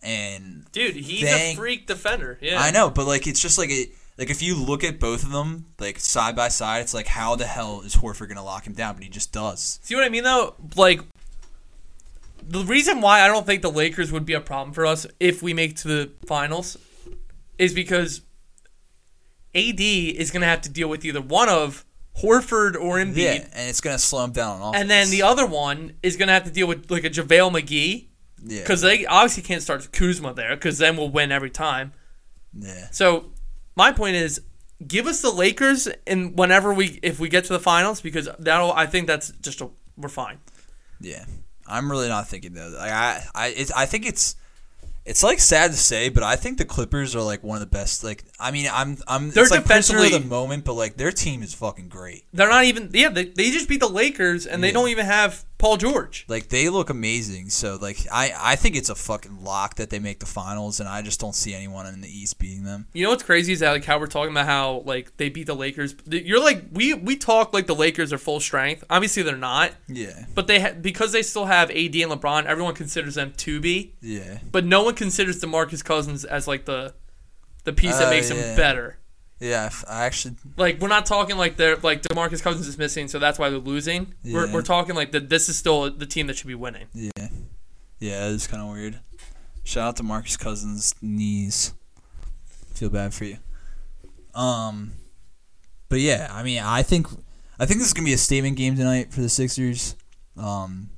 [0.03, 1.55] And Dude, he's Dang.
[1.55, 2.39] a freak defender.
[2.41, 2.61] Yeah.
[2.61, 5.33] I know, but like it's just like it like if you look at both of
[5.33, 8.75] them like side by side, it's like how the hell is Horford gonna lock him
[8.75, 8.95] down?
[8.95, 9.81] But he just does.
[9.83, 10.55] See what I mean though?
[10.77, 11.01] Like
[12.47, 15.43] the reason why I don't think the Lakers would be a problem for us if
[15.43, 16.77] we make to the finals
[17.59, 18.21] is because
[19.55, 21.85] AD is going to have to deal with either one of
[22.23, 24.81] Horford or Embiid, Yeah, and it's gonna slow him down on offense.
[24.83, 27.51] and then the other one is going to have to deal with like a JaVale
[27.61, 28.07] McGee
[28.45, 31.93] yeah, because they obviously can't start Kuzma there because then we'll win every time.
[32.53, 33.33] yeah, So
[33.75, 34.41] my point is,
[34.87, 38.73] give us the Lakers and whenever we if we get to the finals because that'll
[38.73, 40.39] I think that's just a, we're fine.
[41.01, 41.25] yeah.
[41.67, 42.69] I'm really not thinking though.
[42.69, 44.37] Like I, I, it's, I think it's,
[45.05, 47.67] it's like sad to say, but I think the Clippers are like one of the
[47.67, 48.03] best.
[48.03, 49.31] Like, I mean, I'm, I'm.
[49.31, 52.25] They're it's like of the moment, but like their team is fucking great.
[52.33, 55.45] They're not even yeah they, they just beat the Lakers and they don't even have
[55.65, 56.27] Paul George.
[56.29, 57.49] Like they look amazing.
[57.49, 60.89] So like I, I think it's a fucking lock that they make the finals, and
[60.89, 62.87] I just don't see anyone in the East beating them.
[62.93, 65.47] You know what's crazy is that like how we're talking about how like they beat
[65.47, 65.95] the Lakers.
[66.07, 68.85] You're like we we talk like the Lakers are full strength.
[68.91, 72.45] Obviously they're not, Yeah, but they ha- because they still have AD and LeBron.
[72.45, 76.95] Everyone considers them to be, yeah, but no one considers DeMarcus Cousins as like the
[77.65, 78.37] the piece that Oh, makes yeah.
[78.37, 78.99] him better.
[79.41, 79.67] Yeah.
[79.67, 83.19] if- I actually, Like we're not talking like they're like DeMarcus Cousins is missing, so
[83.19, 84.15] that's why they're losing.
[84.25, 85.29] We're, we're talking like that.
[85.29, 86.87] This is still the team that should be winning.
[86.95, 87.11] yeah,
[87.99, 88.29] yeah.
[88.29, 89.01] It's kind of weird.
[89.65, 91.73] Shout out to Marcus Cousins' knees.
[92.75, 93.39] Feel bad for you.
[94.35, 94.93] Um,
[95.89, 97.07] but yeah, I mean, I think
[97.59, 99.95] I think this is gonna be a statement game tonight for the Sixers.
[100.37, 100.91] Um,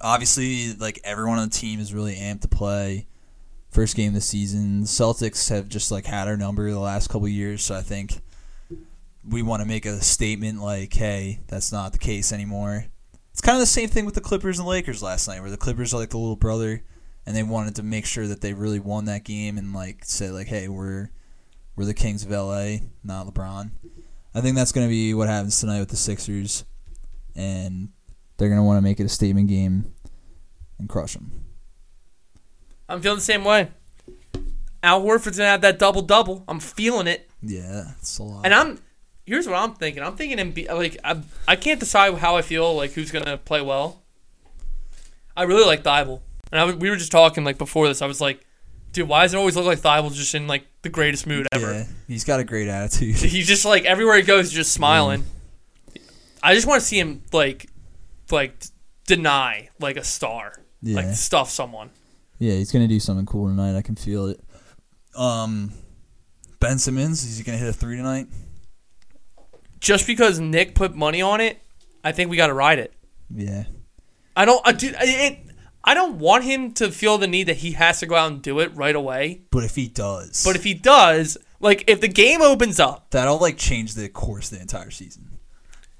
[0.00, 3.06] obviously, like everyone on the team is really amped to play.
[3.70, 4.82] First game of the season.
[4.82, 8.20] Celtics have just like had our number the last couple years, so I think
[9.28, 12.86] we want to make a statement like, "Hey, that's not the case anymore."
[13.30, 15.56] It's kind of the same thing with the Clippers and Lakers last night, where the
[15.56, 16.82] Clippers are like the little brother,
[17.24, 20.30] and they wanted to make sure that they really won that game and like say
[20.30, 21.10] like, "Hey, we're
[21.76, 23.70] we're the Kings of LA, not LeBron."
[24.34, 26.64] I think that's going to be what happens tonight with the Sixers,
[27.36, 27.90] and
[28.36, 29.94] they're going to want to make it a statement game
[30.78, 31.39] and crush them.
[32.90, 33.68] I'm feeling the same way.
[34.82, 36.44] Al Horford's gonna have that double double.
[36.48, 37.28] I'm feeling it.
[37.42, 38.44] Yeah, it's a lot.
[38.44, 38.78] And I'm
[39.26, 40.02] here's what I'm thinking.
[40.02, 43.60] I'm thinking Embi- like I, I can't decide how I feel like who's gonna play
[43.62, 44.02] well.
[45.36, 46.20] I really like Thybulle,
[46.52, 48.02] and I we were just talking like before this.
[48.02, 48.44] I was like,
[48.92, 51.72] dude, why does it always look like Thybulle's just in like the greatest mood ever.
[51.72, 53.14] Yeah, he's got a great attitude.
[53.30, 55.24] He's just like everywhere he goes, he's just smiling.
[55.94, 56.00] Mm.
[56.42, 57.66] I just want to see him like,
[58.30, 58.54] like
[59.06, 60.96] deny like a star, Yeah.
[60.96, 61.90] like stuff someone.
[62.40, 63.76] Yeah, he's gonna do something cool tonight.
[63.76, 64.40] I can feel it.
[65.14, 65.72] Um,
[66.58, 68.26] Ben Simmons, is he gonna hit a three tonight?
[69.78, 71.58] Just because Nick put money on it,
[72.02, 72.92] I think we got to ride it.
[73.34, 73.64] Yeah,
[74.36, 74.60] I don't.
[74.66, 75.38] I, dude, it,
[75.84, 78.42] I don't want him to feel the need that he has to go out and
[78.42, 79.42] do it right away.
[79.50, 83.38] but if he does, But if he does, like if the game opens up, that'll
[83.38, 85.38] like change the course of the entire season.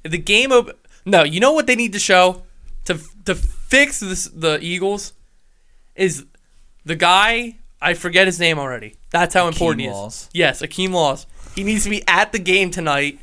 [0.05, 0.75] if the game open,
[1.05, 2.43] no, you know what they need to show
[2.85, 5.13] to to fix this the Eagles
[5.95, 6.25] is
[6.91, 7.57] the guy.
[7.81, 8.97] I forget his name already.
[9.11, 10.29] That's how important he is.
[10.35, 11.27] Yes, Akeem Laws.
[11.55, 13.19] He needs to be at the game tonight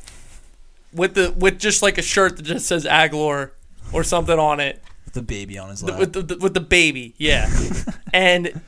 [0.92, 3.50] with the with just like a shirt that just says Agholor
[3.92, 4.82] or something on it.
[5.04, 5.98] With the baby on his lap.
[6.00, 7.48] with the, the with the baby, yeah.
[8.12, 8.60] and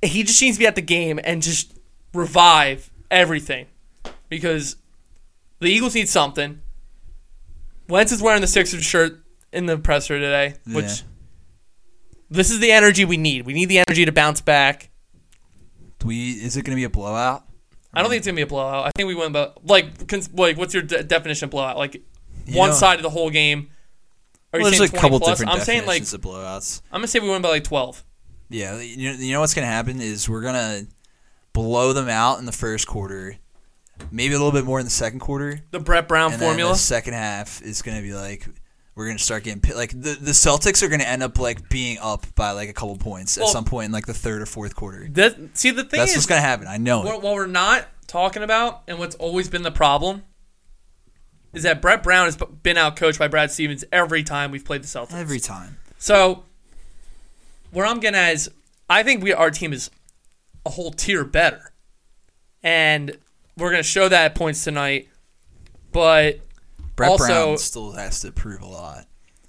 [0.00, 1.74] he just needs to be at the game and just
[2.14, 3.66] revive everything
[4.28, 4.76] because
[5.58, 6.62] the Eagles need something.
[7.88, 9.20] Wentz is wearing the Sixers shirt
[9.52, 11.06] in the presser today, which Yeah.
[12.30, 13.44] This is the energy we need.
[13.46, 14.90] We need the energy to bounce back.
[15.98, 16.30] Do we?
[16.32, 17.44] Is it gonna be a blowout?
[17.92, 18.86] I don't think it's gonna be a blowout.
[18.86, 21.76] I think we win, about like, cons- like what's your de- definition of blowout?
[21.76, 21.94] Like
[22.46, 23.70] You one know- side of the whole game.
[24.52, 25.38] Are you there's a couple plus?
[25.38, 26.82] different I'm saying like of blowouts.
[26.90, 28.04] I'm gonna say we win by like twelve.
[28.48, 30.82] Yeah, you know, you know what's gonna happen is we're gonna
[31.52, 33.36] blow them out in the first quarter,
[34.10, 36.72] maybe a little bit more in the second quarter, The Brett Brown formula.
[36.72, 38.46] the second half is gonna be like
[38.94, 41.98] we're gonna start getting pi- like the the Celtics are gonna end up like being
[42.00, 44.74] up by like a couple points at some point in like the third or fourth
[44.74, 45.08] quarter.
[45.12, 46.66] That, see, the thing That's is, what's gonna happen.
[46.66, 47.22] I know what, it.
[47.22, 50.24] what we're not talking about, and what's always been the problem,
[51.52, 54.82] is that Brett Brown has been out coached by Brad Stevens every time we've played
[54.82, 55.14] the Celtics.
[55.14, 55.78] every time.
[55.98, 56.44] So,
[57.70, 58.50] where I'm getting at is,
[58.88, 59.90] I think we our team is
[60.66, 61.72] a whole tier better,
[62.62, 63.16] and
[63.56, 65.08] we're gonna show that at points tonight.
[65.92, 66.40] But
[67.00, 69.06] Brett Also- Brown still has to prove a lot.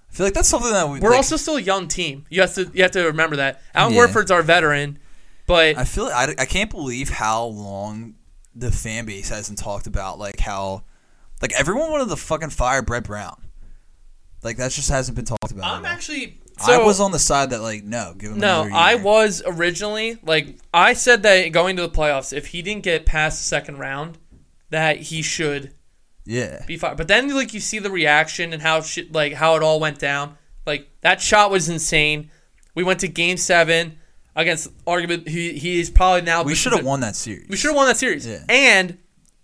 [0.09, 2.25] I feel like that's something that we, we're like, also still a young team.
[2.29, 3.61] You have to you have to remember that.
[3.73, 3.99] Alan Yeah.
[3.99, 4.99] Warford's our veteran,
[5.47, 8.15] but I feel I, I can't believe how long
[8.53, 10.83] the fan base hasn't talked about like how
[11.41, 13.41] like everyone wanted to fucking fire Brett Brown.
[14.43, 15.65] Like that just hasn't been talked about.
[15.77, 16.39] I'm actually.
[16.63, 20.59] I was on the side that like no, give him No, I was originally like
[20.73, 24.17] I said that going to the playoffs, if he didn't get past the second round,
[24.69, 25.73] that he should
[26.25, 26.97] Yeah, be fired.
[26.97, 29.99] But then like you see the reaction and how shit like how it all went
[29.99, 30.37] down.
[30.65, 32.29] Like that shot was insane.
[32.75, 33.97] We went to Game Seven
[34.35, 35.27] against argument.
[35.27, 36.43] He he is probably now.
[36.43, 37.47] we should have won that series.
[37.49, 38.27] We should have won that series.
[38.27, 38.43] Yeah.
[38.49, 38.97] And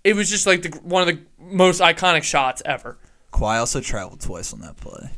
[0.04, 2.98] it was just like the, one of the most iconic shots ever.
[3.34, 5.10] Kawhi also traveled twice on that play.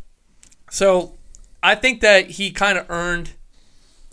[0.72, 1.18] So
[1.62, 3.32] I think that he kind of earned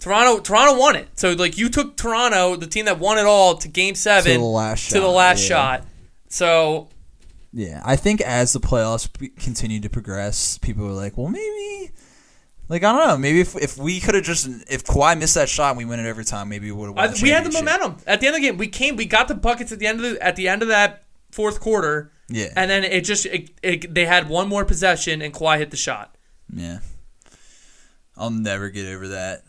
[0.00, 0.40] Toronto.
[0.40, 1.08] Toronto won it.
[1.14, 4.38] So like you took Toronto, the team that won it all, to Game Seven, To
[4.38, 5.48] the last to the last yeah.
[5.48, 5.84] shot.
[6.28, 6.88] So
[7.56, 11.90] Yeah, I think as the playoffs be- continue to progress, people were like, well, maybe.
[12.68, 15.48] Like I don't know, maybe if, if we could have just if Kawhi missed that
[15.48, 17.22] shot and we win it every time, maybe we would have won.
[17.22, 18.58] we had the momentum at the end of the game.
[18.58, 20.68] We came, we got the buckets at the end of the at the end of
[20.68, 25.22] that fourth quarter, Yeah, and then it just it, it, they had one more possession,
[25.22, 26.16] and Kawhi hit the shot.
[26.52, 26.80] Yeah.
[28.16, 29.44] I'll never get over that.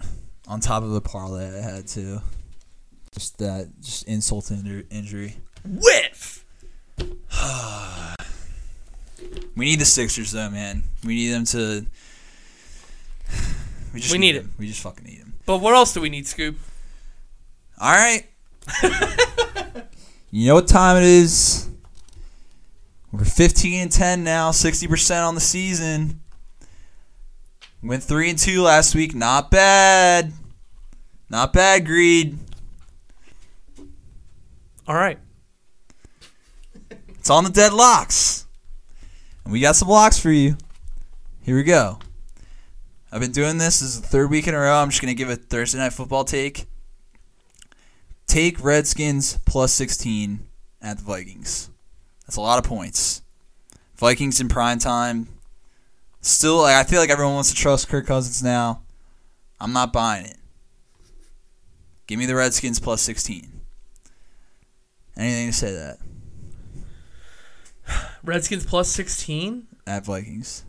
[0.47, 2.21] On top of the parlay I had too.
[3.11, 5.37] Just that, just insult to injury.
[5.65, 6.36] Whiff.
[9.55, 10.83] We need the Sixers though, man.
[11.03, 11.85] We need them to.
[13.93, 14.53] We just We need them.
[14.59, 15.33] We just fucking need them.
[15.45, 16.57] But what else do we need, Scoop?
[17.79, 18.27] All right.
[20.29, 21.69] you know what time it is?
[23.11, 26.19] We're 15 and 10 now, 60% on the season.
[27.81, 29.15] Went 3 and 2 last week.
[29.15, 30.33] Not bad.
[31.29, 32.37] Not bad, Greed.
[34.87, 35.19] All right.
[37.27, 38.45] It's on the deadlocks.
[39.43, 40.55] And we got some locks for you.
[41.41, 41.99] Here we go.
[43.11, 43.81] I've been doing this.
[43.81, 44.77] This is the third week in a row.
[44.77, 46.67] I'm just going to give a Thursday night football take.
[48.27, 50.39] Take Redskins plus 16
[50.81, 51.69] at the Vikings.
[52.25, 53.21] That's a lot of points.
[53.97, 55.27] Vikings in prime time.
[56.21, 58.83] Still, I feel like everyone wants to trust Kirk Cousins now.
[59.59, 60.37] I'm not buying it.
[62.07, 63.51] Give me the Redskins plus 16.
[65.17, 65.97] Anything to say that?
[68.27, 69.67] Redskins plus sixteen.
[69.85, 70.63] At Vikings.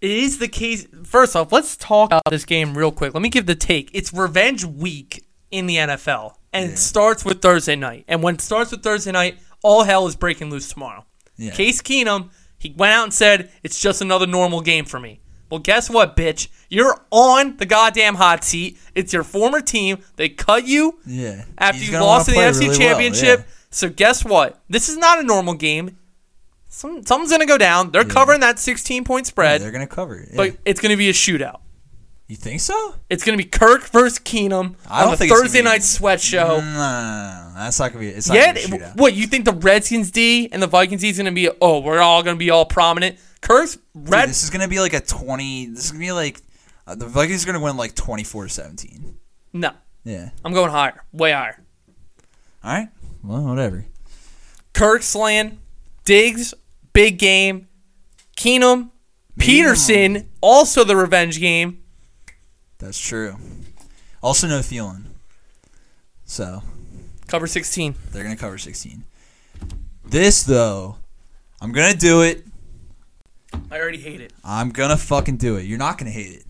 [0.00, 0.86] It is the case.
[1.04, 3.12] First off, let's talk about this game real quick.
[3.14, 3.90] Let me give the take.
[3.92, 6.72] It's revenge week in the NFL, and Yeah.
[6.72, 8.04] it starts with Thursday night.
[8.08, 11.04] And when it starts with Thursday night, all hell is breaking loose tomorrow.
[11.36, 11.50] Yeah.
[11.52, 15.60] Case Keenum, he went out and said, "It's just another normal game for me." Well,
[15.60, 16.46] guess what, bitch?
[16.68, 18.78] You're on the goddamn hot seat.
[18.94, 19.98] It's your former team.
[20.16, 21.44] They cut you Yeah.
[21.58, 23.40] after He's you lost in the NFC really well, Championship.
[23.40, 23.54] yeah.
[23.72, 24.62] So guess what?
[24.68, 25.96] This is not a normal game.
[26.72, 27.90] Some, something's gonna go down.
[27.90, 30.28] They're covering that 16 point Yeah, spread, they're gonna cover it.
[30.30, 30.36] yeah.
[30.36, 31.60] but it's gonna be a shootout.
[32.28, 32.94] you think so?
[33.10, 35.64] It's gonna be Kirk versus Keenum I on don't the think it's gonna Thursday be-
[35.64, 36.46] night sweat show.
[36.46, 37.54] No, no, no, no, no.
[37.56, 38.08] That's not gonna be.
[38.10, 38.96] It's not Yeah, gonna be a shootout.
[38.96, 41.50] what you think the Redskins D and the Vikings D is gonna be?
[41.60, 43.18] Oh, we're all gonna be all prominent.
[43.40, 44.28] Kirk's Dude, red.
[44.28, 45.66] this is gonna be like a twenty.
[45.66, 46.40] This is gonna be like
[46.86, 49.14] uh, the Vikings are gonna win like 24-17.
[49.52, 49.70] no,
[50.04, 50.30] Yeah.
[50.44, 51.60] I'm going higher, way higher.
[52.62, 52.88] All right.
[53.24, 53.86] Well, whatever.
[54.72, 55.58] Kirk slaying,
[56.04, 56.54] Diggs,
[56.92, 57.68] big game,
[58.36, 58.90] Keenum,
[59.38, 61.82] Peterson, also the revenge game.
[62.78, 63.36] That's true.
[64.22, 65.04] Also, no Thielen.
[66.24, 66.62] So
[67.26, 67.94] Cover 16.
[68.12, 69.04] they're gonna cover sixteen.
[70.04, 70.96] This though,
[71.60, 72.44] I'm gonna do it.
[73.70, 74.32] I already hate it.
[74.44, 75.62] I'm gonna fucking do it.
[75.64, 76.46] You're not gonna hate it.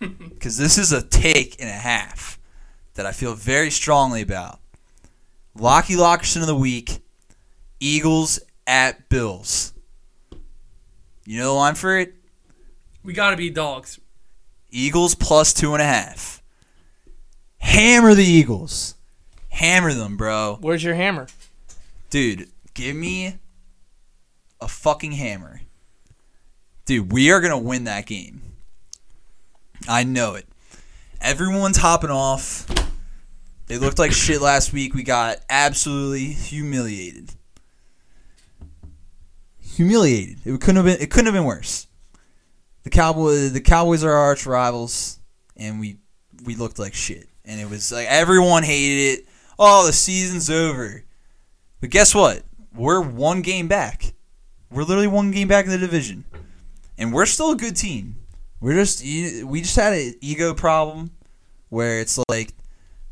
[0.18, 2.38] Because this is a take and a half
[2.94, 4.60] that I feel very strongly about.
[5.58, 6.98] Locky Lockerson of the week,
[7.80, 9.72] Eagles at Bills.
[11.26, 12.14] You know the line for it?
[13.02, 13.98] We gotta be dogs.
[14.70, 16.42] Eagles plus two and a half.
[17.58, 18.94] Hammer the Eagles.
[19.48, 20.58] Hammer them, bro.
[20.60, 21.28] Where's your hammer?
[22.10, 23.38] Dude, give me
[24.60, 25.60] a fucking hammer.
[26.86, 28.42] Dude, we are going to win that game.
[29.88, 30.46] I know it.
[31.20, 32.66] Everyone's hopping off.
[33.66, 34.94] They looked like shit last week.
[34.94, 37.32] We got absolutely humiliated.
[39.76, 40.38] Humiliated.
[40.44, 41.86] It couldn't have been it couldn't have been worse.
[42.84, 45.18] The Cowboys the Cowboys are our arch rivals
[45.56, 45.98] and we
[46.44, 47.28] we looked like shit.
[47.44, 49.28] And it was like everyone hated it.
[49.58, 51.04] Oh, the season's over.
[51.80, 52.42] But guess what?
[52.74, 54.14] We're one game back.
[54.70, 56.24] We're literally one game back in the division,
[56.98, 58.16] and we're still a good team.
[58.60, 61.12] We're just we just had an ego problem
[61.68, 62.54] where it's like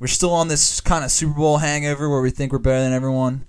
[0.01, 2.93] we're still on this kind of Super Bowl hangover where we think we're better than
[2.93, 3.47] everyone.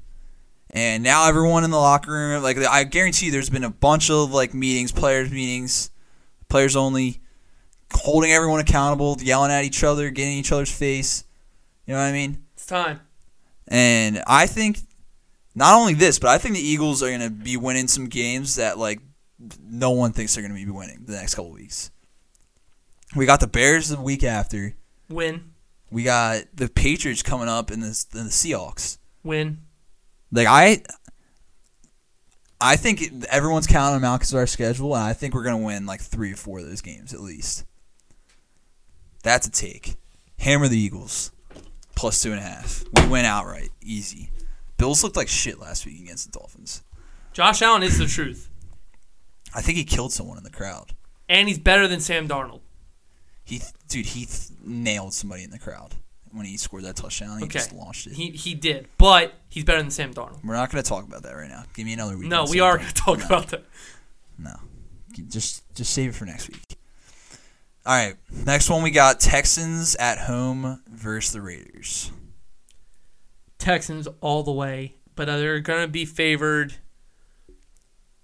[0.76, 4.10] And now everyone in the locker room, like I guarantee, you there's been a bunch
[4.10, 5.92] of like meetings, players meetings,
[6.50, 7.22] players only,
[7.94, 11.26] holding everyone accountable, yelling at each other, getting in each other's face.
[11.86, 12.44] You know what I mean?
[12.56, 13.02] It's time.
[13.68, 14.80] And I think
[15.54, 18.56] not only this, but I think the Eagles are going to be winning some games
[18.56, 19.00] that like
[19.62, 21.92] no one thinks they're going to be winning the next couple weeks.
[23.16, 24.76] We got the Bears the week after.
[25.08, 25.52] Win.
[25.92, 28.98] We got the Patriots coming up in the in the Seahawks.
[29.24, 29.60] Win.
[30.34, 30.82] Like I,
[32.60, 35.60] I think everyone's counting them out because of our schedule, and I think we're going
[35.60, 37.65] to win like three or four of those games at least.
[39.22, 39.96] That's a take.
[40.39, 41.32] Hammer the Eagles
[41.96, 42.84] plus two and a half.
[42.96, 44.32] We went outright, easy.
[44.78, 46.84] Bills looked like shit last week against the Dolphins.
[47.32, 48.50] Josh Allen is the truth,
[49.56, 50.93] I think he killed someone in the crowd.
[51.30, 52.62] and he's better than Sam Darnold.
[53.43, 55.96] He, dude, he th- nailed somebody in the crowd
[56.34, 57.38] when he scored that touchdown.
[57.39, 57.54] He Okay.
[57.60, 58.13] just launched it.
[58.13, 60.43] He he did, but he's better than Sam Darnold.
[60.43, 61.63] We're not going to talk about that right now.
[61.76, 62.28] Give me another week.
[62.28, 63.26] No, we Sam are going to talk No.
[63.26, 63.65] about that.
[64.38, 64.56] No.
[65.30, 66.78] Just just save it for next week.
[67.86, 68.15] All right.
[68.46, 72.12] Next one we got Texans at home versus the Raiders.
[73.60, 76.74] Texans all the way, but they're going to be favored.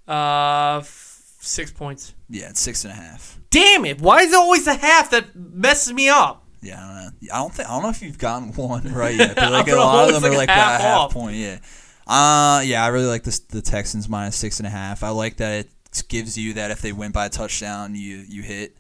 [0.07, 2.13] Uh, six points.
[2.29, 3.39] Yeah, it's six and a half.
[3.51, 4.01] Damn it!
[4.01, 6.45] Why is it always the half that messes me up?
[6.61, 7.29] Yeah, I don't know.
[7.33, 9.35] I don't think I don't know if you've gotten one right yet.
[9.35, 11.13] But like a lot of them are like like half that half off.
[11.13, 11.35] point.
[11.37, 11.59] Yeah.
[12.07, 15.03] Uh yeah, I really like this the Texans minus six and a half.
[15.03, 18.41] I like that it gives you that if they win by a touchdown, you you
[18.41, 18.75] hit.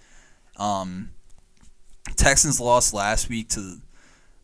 [0.57, 1.11] Um,
[2.15, 3.77] Texans lost last week to.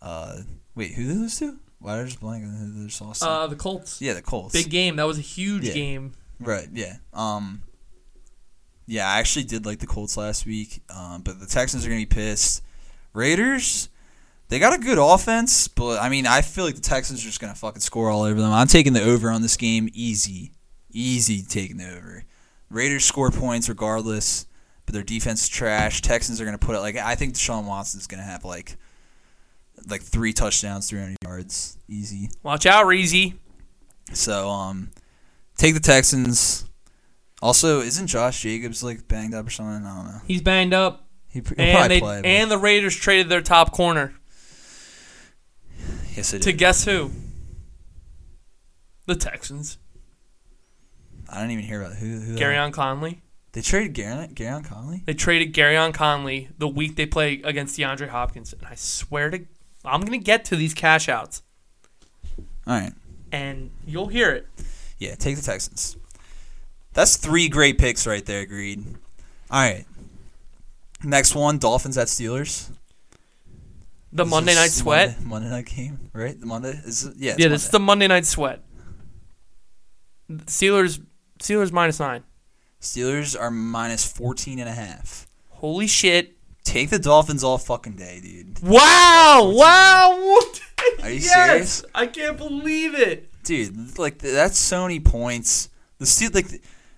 [0.02, 0.38] Uh,
[0.76, 1.58] wait, who did they lose to?
[1.80, 3.28] Why did I just blank on who they just lost to?
[3.30, 4.02] Uh, the Colts.
[4.02, 4.54] yeah, the Colts.
[4.54, 4.96] Big game.
[4.96, 5.74] That was a huge Yeah.
[5.74, 6.14] game.
[6.40, 6.68] Right.
[6.72, 6.96] Yeah.
[7.14, 7.64] Um.
[8.88, 12.02] Yeah, I actually did like the Colts last week, um, but the Texans are gonna
[12.02, 12.62] be pissed.
[13.16, 13.90] Raiders,
[14.50, 17.40] they got a good offense, but I mean, I feel like the Texans are just
[17.40, 18.52] gonna fucking score all over them.
[18.52, 20.52] I'm taking the over on this game, easy,
[20.92, 22.24] easy taking the over.
[22.70, 24.46] Raiders score points regardless,
[24.86, 26.02] but their defense is trash.
[26.02, 28.78] Texans are gonna put it like I think Deshaun Watson's gonna have like
[29.88, 32.30] like three touchdowns, 300 yards, easy.
[32.44, 33.36] Watch out, Reezy.
[34.14, 34.92] So um,
[35.58, 36.66] take the Texans.
[37.42, 39.86] Also, isn't Josh Jacobs like banged up or something?
[39.86, 40.22] I don't know.
[40.26, 41.05] He's banged up,
[41.36, 42.22] He and they play.
[42.24, 44.14] and the Raiders traded their top corner
[46.16, 46.56] yes, it to is.
[46.56, 47.12] guess who?
[49.06, 49.78] The Texans.
[51.30, 52.20] I don't even hear about who.
[52.22, 53.22] who Gareon Conley.
[53.52, 55.04] They traded Gary Gary Conley.
[55.06, 59.40] They traded Gareon Conley the week they play against DeAndre Hopkins, and I swear to,
[59.84, 61.44] I'm gonna get to these cash outs,
[62.66, 62.94] All right.
[63.32, 64.48] and you'll hear it.
[65.00, 65.98] Yeah, take the Texans.
[66.94, 68.40] That's three great picks right there.
[68.42, 68.86] Agreed.
[69.52, 69.86] All right.
[71.04, 72.70] Next one, Dolphins at Steelers.
[74.12, 75.10] The This Monday Night Sweat.
[75.10, 76.40] Monday, Monday night game, right?
[76.40, 77.32] The Monday is yeah.
[77.32, 78.62] it's Yeah, this is the Monday Night Sweat.
[80.30, 81.02] Steelers,
[81.40, 82.24] Steelers minus nine.
[82.80, 85.28] Steelers are minus 14 and a half.
[85.50, 86.38] Holy shit!
[86.64, 88.60] Take the Dolphins all fucking day, dude.
[88.62, 89.52] Wow!
[89.54, 90.40] Wow!
[91.04, 91.34] Are you yes!
[91.34, 91.86] serious?
[91.94, 93.32] I can't believe it.
[93.44, 95.70] Dude, like that's so many points.
[96.00, 96.48] The Steel like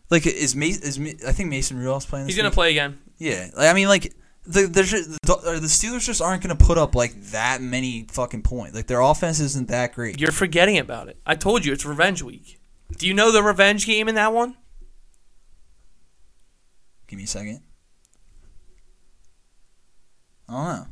[0.10, 3.00] like is Mason is I think Mason Rudolph's playing this He's gonna play again.
[3.18, 4.14] Yeah, like, I mean, like
[4.46, 8.44] the the, uh, the Steelers just aren't going to put up like that many fucking
[8.44, 8.76] points.
[8.76, 10.20] Like their offense isn't that great.
[10.20, 11.18] You're forgetting about it.
[11.26, 12.60] I told you it's revenge week.
[12.98, 14.56] Do you know the revenge game in that one?
[17.08, 17.62] Give me a second.
[20.50, 20.88] I don't know.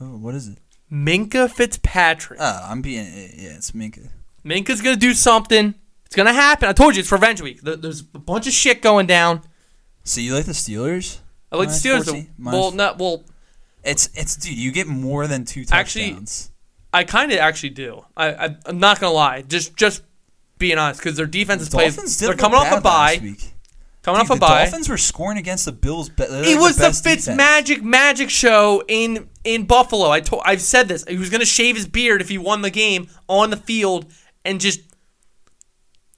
[0.00, 0.58] Oh, what is it?
[0.90, 2.38] Minkah Fitzpatrick.
[2.42, 3.54] Oh, I'm being yeah.
[3.56, 4.10] It's Minkah.
[4.44, 5.74] Minkah's gonna do something.
[6.04, 6.68] It's gonna happen.
[6.68, 7.62] I told you it's revenge week.
[7.62, 9.42] There's a bunch of shit going down.
[10.04, 11.20] So you like the Steelers?
[11.52, 12.04] I like the Steelers.
[12.06, 12.30] 14?
[12.38, 13.24] well, Minus- not well.
[13.84, 14.56] It's it's dude.
[14.56, 16.50] You get more than two Actually, touchdowns.
[16.92, 18.04] I kind of actually do.
[18.16, 19.42] I, I I'm not gonna lie.
[19.42, 20.02] Just just
[20.58, 21.86] being honest, because their defense is played.
[21.94, 23.18] Dolphins They're did coming look off a last bye.
[23.22, 23.52] week.
[24.02, 24.46] Coming Dude, off a bye.
[24.46, 24.64] the bye.
[24.64, 26.08] Dolphins were scoring against the Bills.
[26.08, 27.36] Be- It like was the, best Fitz defense.
[27.36, 30.10] magic magic show in in Buffalo.
[30.10, 31.04] I told I've said this.
[31.08, 34.06] He was gonna shave his beard if he won the game on the field
[34.44, 34.80] and just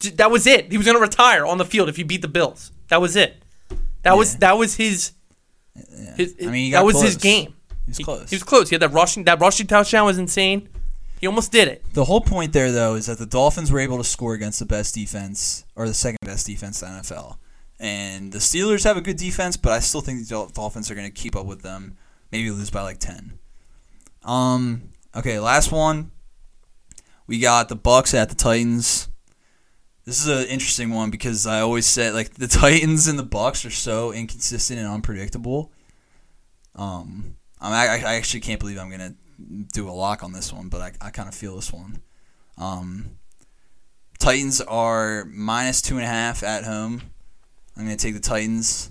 [0.01, 0.71] j- that was it.
[0.71, 2.73] He was gonna retire on the field if he beat the Bills.
[2.89, 3.43] That was it.
[4.03, 4.39] That was Yeah.
[4.41, 5.13] that was his,
[5.77, 6.15] Yeah.
[6.17, 7.55] his I mean, he that was his game.
[7.87, 8.31] He was close.
[8.31, 8.69] He was close.
[8.71, 10.69] He had that rushing that rushing touchdown was insane.
[11.21, 11.85] He almost did it.
[11.95, 14.67] The whole point there, though, is that the Dolphins were able to score against the
[14.67, 17.39] best defense, or the second best defense in the NFL.
[17.81, 21.11] And the Steelers have a good defense, but I still think the Dolphins are going
[21.11, 21.97] to keep up with them.
[22.31, 23.39] Maybe lose by like ten.
[24.23, 24.91] Um.
[25.17, 26.11] Okay, last one.
[27.27, 29.09] We got the Bucks at the Titans.
[30.05, 33.65] This is an interesting one because I always said like the Titans and the Bucks
[33.65, 35.73] are so inconsistent and unpredictable.
[36.75, 39.15] Um, I'm, I, I actually can't believe I'm gonna
[39.73, 42.03] do a lock on this one, but I, I kind of feel this one.
[42.59, 43.17] Um,
[44.19, 47.03] Titans are minus two and a half at home.
[47.77, 48.91] I'm gonna take the Titans.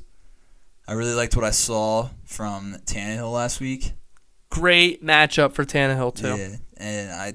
[0.88, 3.94] I really liked what I saw from Tannehill last week.
[4.50, 6.36] Great matchup for Tannehill too.
[6.36, 7.34] Yeah, and I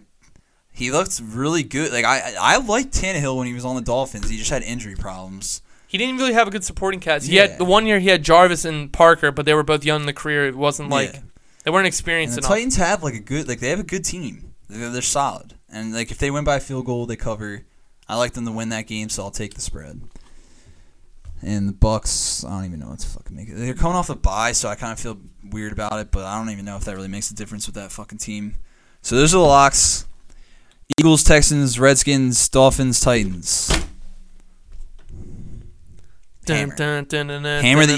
[0.78, 1.92] he looked really good.
[1.92, 4.28] Like I I liked Tannehill when he was on the Dolphins.
[4.30, 5.60] He just had injury problems.
[5.86, 7.26] He didn't really have a good supporting cast.
[7.26, 7.46] He Yeah.
[7.48, 10.06] had the one year he had Jarvis and Parker, but they were both young in
[10.06, 10.46] the career.
[10.46, 11.20] It wasn't like Yeah.
[11.64, 12.50] they weren't And experienced the enough.
[12.50, 14.52] Titans have like a good like they have a good team.
[14.68, 17.64] They're, they're solid, and like if they win by a field goal, they cover.
[18.08, 20.02] I like them to win that game, so I'll take the spread.
[21.40, 23.54] And the Bucks, I don't even know what to fucking make it.
[23.54, 25.18] They're coming off a bye, so I kind of feel
[25.50, 27.76] weird about it, but I don't even know if that really makes a difference with
[27.76, 28.56] that fucking team.
[29.02, 30.04] So those are the locks:
[30.97, 33.70] Eagles, Texans, Redskins, Dolphins, Titans.
[36.49, 36.74] Hammer.
[37.62, 37.97] Hammer the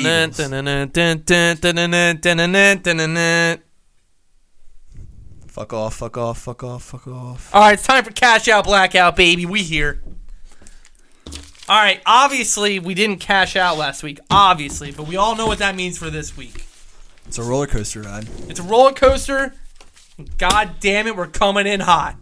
[5.47, 5.97] Fuck off!
[5.97, 6.43] Fuck off!
[6.43, 6.83] Fuck off!
[6.83, 7.55] Fuck off!
[7.55, 9.47] All right, it's time for cash out blackout, baby.
[9.47, 10.03] We here.
[11.71, 15.59] All right, obviously we didn't cash out last week, obviously, but we all know what
[15.61, 16.67] that means for this week.
[17.27, 18.29] It's a roller coaster ride.
[18.49, 19.55] It's a roller coaster.
[20.37, 22.17] God damn it, we're coming in hot.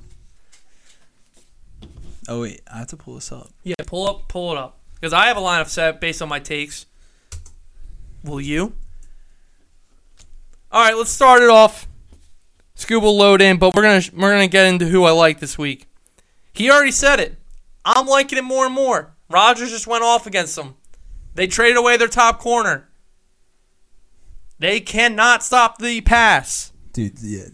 [2.28, 3.48] Oh wait, I have to pull this up.
[3.62, 6.38] Yeah, pull up, pull it up, because I have a lineup set based on my
[6.38, 6.84] takes.
[8.22, 8.74] Will you?
[10.70, 11.88] All right, let's start it off.
[12.76, 15.56] Scoob will load in, but we're gonna we're gonna get into who I like this
[15.56, 15.86] week.
[16.52, 17.36] He already said it.
[17.84, 19.14] I'm liking it more and more.
[19.30, 20.76] Rodgers just went off against them.
[21.34, 22.88] They traded away their top corner.
[24.58, 26.72] They cannot stop the pass.
[26.92, 27.44] Dude, yeah.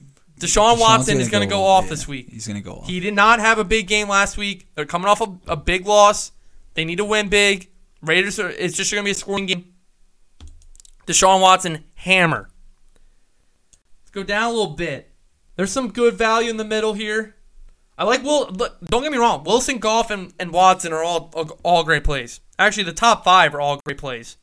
[0.40, 2.28] Deshaun Watson is going to go off yeah, this week.
[2.30, 2.86] He's gonna go off.
[2.86, 4.66] He did not have a big game last week.
[4.74, 6.32] They're coming off a, a big loss.
[6.74, 7.70] They need to win big.
[8.02, 8.50] Raiders are.
[8.50, 9.72] It's just going to be a scoring game.
[11.06, 12.50] Deshaun Watson hammer.
[14.02, 15.12] Let's go down a little bit.
[15.56, 17.36] There's some good value in the middle here.
[17.96, 18.46] I like Will.
[18.46, 19.44] Don't get me wrong.
[19.44, 21.30] Wilson, Goff, and, and Watson are all
[21.62, 22.40] all great plays.
[22.58, 24.36] Actually, the top five are all great plays.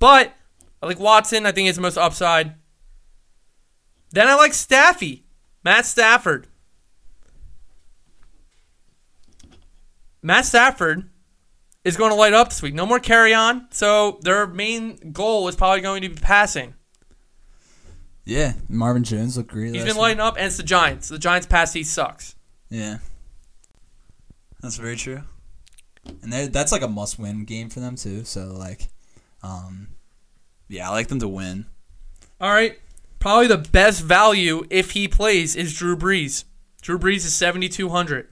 [0.00, 0.34] But
[0.82, 1.46] I like Watson.
[1.46, 2.54] I think he's the most upside.
[4.12, 5.24] Then I like Staffy,
[5.64, 6.46] Matt Stafford.
[10.22, 11.08] Matt Stafford
[11.84, 12.74] is going to light up this week.
[12.74, 13.72] No more Kerryon.
[13.72, 16.74] So their main goal is probably going to be passing.
[18.24, 19.74] yeah, Marvin Jones looked great.
[19.74, 20.02] He's been week.
[20.02, 21.08] lighting up, and it's the Giants.
[21.08, 22.34] The Giants' pass he sucks.
[22.68, 22.98] Yeah,
[24.60, 25.22] that's very true.
[26.22, 28.24] And that's like a must-win game for them too.
[28.24, 28.88] So like,
[29.42, 29.88] um,
[30.68, 31.66] yeah, I like them to win.
[32.40, 32.78] All right.
[33.20, 36.44] Probably the best value if he plays is Drew Brees.
[36.80, 38.28] Drew Brees is 7,200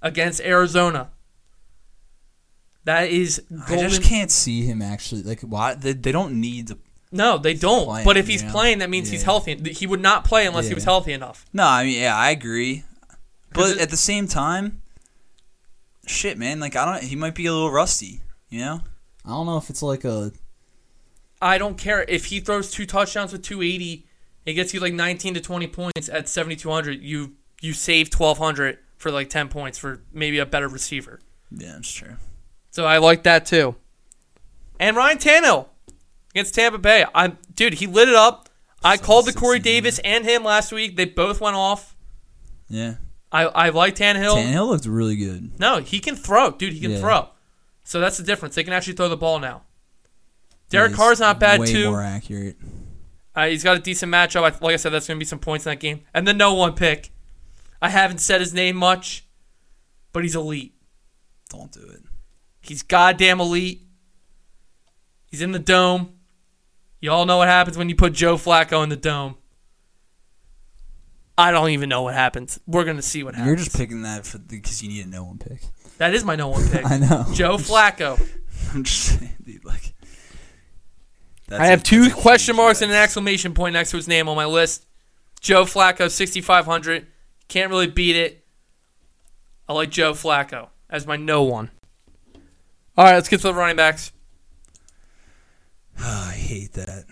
[0.00, 1.10] against Arizona.
[2.84, 5.40] That is I just can't see him actually like.
[5.42, 6.78] Why they, they don't need to.
[7.12, 7.84] No, they don't.
[7.84, 8.54] playing, but if he's you know?
[8.54, 9.54] playing, that means he's healthy.
[9.70, 11.44] He would not play unless he was healthy enough.
[11.52, 12.84] No, I mean, yeah, I agree.
[13.52, 14.82] But at the same time,
[16.06, 17.04] shit, man, like I don't.
[17.04, 18.20] He might be a little rusty.
[18.48, 18.80] You know.
[19.24, 20.32] I don't know if it's like a
[21.40, 24.06] I don't care if he throws two touchdowns with 280.
[24.44, 27.00] It gets you like 19 to 20 points at 7200.
[27.02, 31.20] You you save 1200 for like 10 points for maybe a better receiver.
[31.50, 32.16] Yeah, that's true.
[32.70, 33.76] So I like that too.
[34.80, 35.68] And Ryan Tannehill
[36.30, 37.04] against Tampa Bay.
[37.14, 38.48] I'm dude, he lit it up.
[38.84, 40.96] I So called the Corey 16, Davis and him last week.
[40.96, 41.94] They both went off.
[42.68, 42.94] Yeah.
[43.30, 44.34] I I like Tannehill.
[44.36, 45.58] Tannehill looked really good.
[45.60, 46.72] No, he can throw, dude.
[46.72, 46.98] He can Yeah.
[46.98, 47.28] throw.
[47.84, 48.54] So that's the difference.
[48.56, 49.62] They can actually throw the ball now.
[50.68, 51.90] Derek Carr's not bad way too.
[51.90, 52.56] more accurate.
[53.34, 54.40] Uh, he's got a decent matchup.
[54.42, 56.00] I, like I said, that's going to be some points in that game.
[56.12, 57.10] And the no one pick.
[57.80, 59.26] I haven't said his name much,
[60.12, 60.74] but he's elite.
[61.48, 62.02] Don't do it.
[62.60, 63.82] He's goddamn elite.
[65.26, 66.12] He's in the dome.
[67.00, 69.36] You all know what happens when you put Joe Flacco in the dome.
[71.36, 72.60] I don't even know what happens.
[72.66, 73.46] We're going to see what happens.
[73.48, 75.62] You're just picking that for because you need a no one pick.
[75.98, 76.84] that is my no one pick.
[76.84, 77.26] I know.
[77.32, 78.20] Joe Flacco.
[78.74, 79.64] I'm just saying, dude.
[79.64, 79.94] Like,
[81.52, 84.28] that's I have a- two question marks and an exclamation point next to his name
[84.28, 84.86] on my list.
[85.40, 87.06] Joe Flacco, 6,500.
[87.48, 88.44] Can't really beat it.
[89.68, 91.70] I like Joe Flacco as my no one.
[92.96, 94.12] All right, let's get to the running backs.
[95.98, 97.04] I hate that.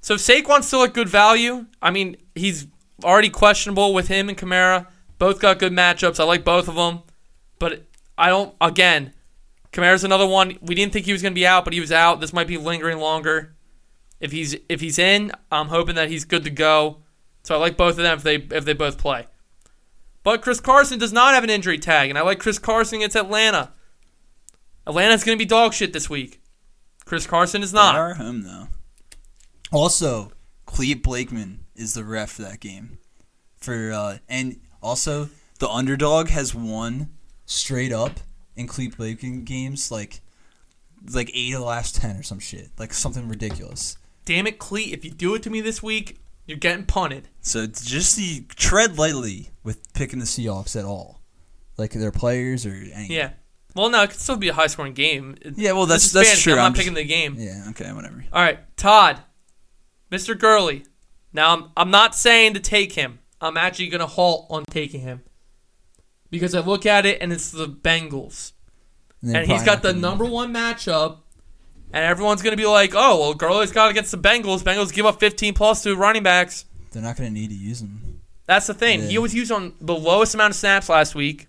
[0.00, 1.66] So Saquon's still at good value.
[1.80, 2.66] I mean, he's
[3.04, 4.86] already questionable with him and Kamara.
[5.18, 6.18] Both got good matchups.
[6.18, 7.00] I like both of them.
[7.58, 7.84] But
[8.18, 9.12] I don't, again,
[9.72, 10.58] Kamara's another one.
[10.60, 12.20] We didn't think he was going to be out, but he was out.
[12.20, 13.54] This might be lingering longer.
[14.20, 16.98] If he's if he's in, I'm hoping that he's good to go.
[17.42, 19.26] So I like both of them if they if they both play.
[20.22, 23.16] But Chris Carson does not have an injury tag, and I like Chris Carson against
[23.16, 23.72] Atlanta.
[24.86, 26.40] Atlanta's going to be dog shit this week.
[27.04, 27.96] Chris Carson is They not.
[27.96, 28.68] are home though.
[29.72, 30.32] Also,
[30.66, 32.98] Clete Blakeman is the ref for that game.
[33.56, 37.10] For uh, and also the underdog has won
[37.46, 38.20] straight up
[38.56, 40.20] in Clete Blakeman games like
[41.12, 42.70] like eight of the last ten or some shit.
[42.78, 43.96] Like something ridiculous.
[44.24, 44.92] Damn it, Clete.
[44.92, 47.28] If you do it to me this week, you're getting punted.
[47.40, 51.20] So just the tread lightly with Picking the Seahawks at all,
[51.76, 53.10] like their players or anything.
[53.10, 53.30] Yeah.
[53.74, 55.36] Well, no, it could still be a high scoring game.
[55.56, 56.42] Yeah, well that's that's fantasy.
[56.42, 56.52] true.
[56.54, 57.36] I'm not I'm picking the game.
[57.38, 58.24] Yeah, okay, whatever.
[58.32, 59.20] All right, Todd,
[60.10, 60.38] Mr.
[60.38, 60.84] Gurley.
[61.32, 63.18] Now, I'm, I'm not saying to take him.
[63.40, 65.22] I'm actually going to halt on taking him
[66.32, 68.52] because I look at it and it's the Bengals.
[69.22, 71.18] they're And he's got the number one matchup.
[71.92, 74.62] And everyone's going to be like, oh, well, Gurley's got against the Bengals.
[74.62, 76.64] Bengals give up 15 plus to running backs.
[76.90, 78.20] They're not going to need to use them.
[78.46, 79.02] That's the thing.
[79.02, 81.48] He was used on the lowest amount of snaps last week.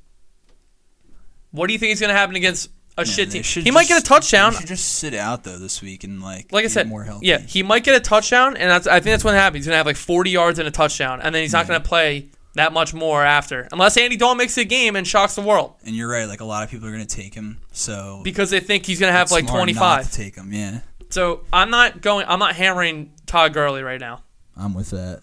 [1.51, 3.43] What do you think is going to happen against a shit team?
[3.63, 4.53] He might get a touchdown.
[4.53, 7.27] They should just sit out though this week and like Like I said, more healthy.
[7.27, 9.57] yeah, he might get a touchdown, and that's, I think that's what happened.
[9.57, 11.69] He's going to have like 40 yards and a touchdown, and then he's not Yeah.
[11.69, 15.35] going to play that much more after, unless Andy Dalton makes a game and shocks
[15.35, 16.25] the world And you're right.
[16.25, 17.57] Like a lot of people are gonna take him.
[17.71, 20.09] So because they think he's going to have like smart not 25.
[20.09, 20.53] to take him.
[20.53, 20.79] Yeah.
[21.09, 22.25] So I'm not going.
[22.27, 24.23] I'm not hammering Todd Gurley right now.
[24.55, 25.21] I'm with that.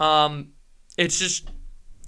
[0.00, 0.52] Um,
[0.96, 1.48] it's just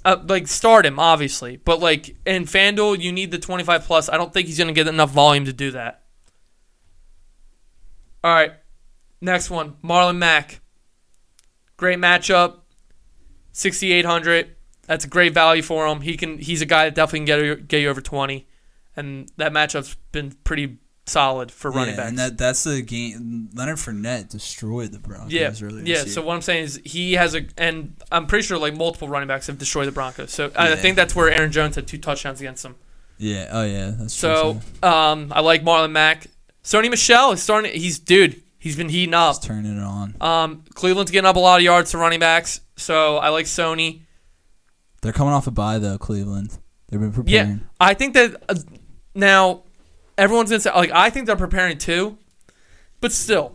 [0.05, 4.09] uh, like start him obviously, but like in Fanduel, you need the 25 plus.
[4.09, 6.03] I don't think he's gonna get enough volume to do that.
[8.23, 8.53] All right,
[9.21, 10.61] next one, Marlon Mack.
[11.77, 12.59] Great matchup,
[13.53, 14.55] 6,800.
[14.91, 16.01] That's a great value for him.
[16.01, 16.38] He can.
[16.38, 18.45] He's a guy that definitely can get you, get you over 20,
[18.97, 22.09] and that matchup's been pretty solid for running yeah, backs.
[22.09, 23.51] and that that's the game.
[23.55, 25.84] Leonard Fournette destroyed the Broncos Yeah, earlier.
[25.84, 25.97] yeah.
[25.99, 26.07] year.
[26.09, 29.28] So what I'm saying is he has a, and I'm pretty sure like multiple running
[29.28, 30.32] backs have destroyed the Broncos.
[30.32, 32.74] So I think that's where Aaron Jones had two touchdowns against them.
[33.16, 33.49] Yeah.
[33.53, 33.93] Oh yeah.
[33.97, 34.12] That's.
[34.12, 34.88] So too.
[34.88, 36.26] um, I like Marlon Mack.
[36.64, 37.72] Sony Michel is starting.
[37.72, 38.43] He's dude.
[38.59, 39.36] He's been heating up.
[39.36, 40.16] Just turning it on.
[40.20, 42.61] Um, Cleveland's getting up a lot of yards to running backs.
[42.76, 44.01] So I like Sony.
[45.01, 45.98] They're coming off a bye though.
[45.98, 46.59] Cleveland.
[46.88, 47.51] They've been preparing.
[47.51, 47.57] Yeah.
[47.80, 48.55] I think that uh,
[49.14, 49.62] now
[50.18, 52.18] everyone's gonna say like I think they're preparing too,
[53.01, 53.55] but still,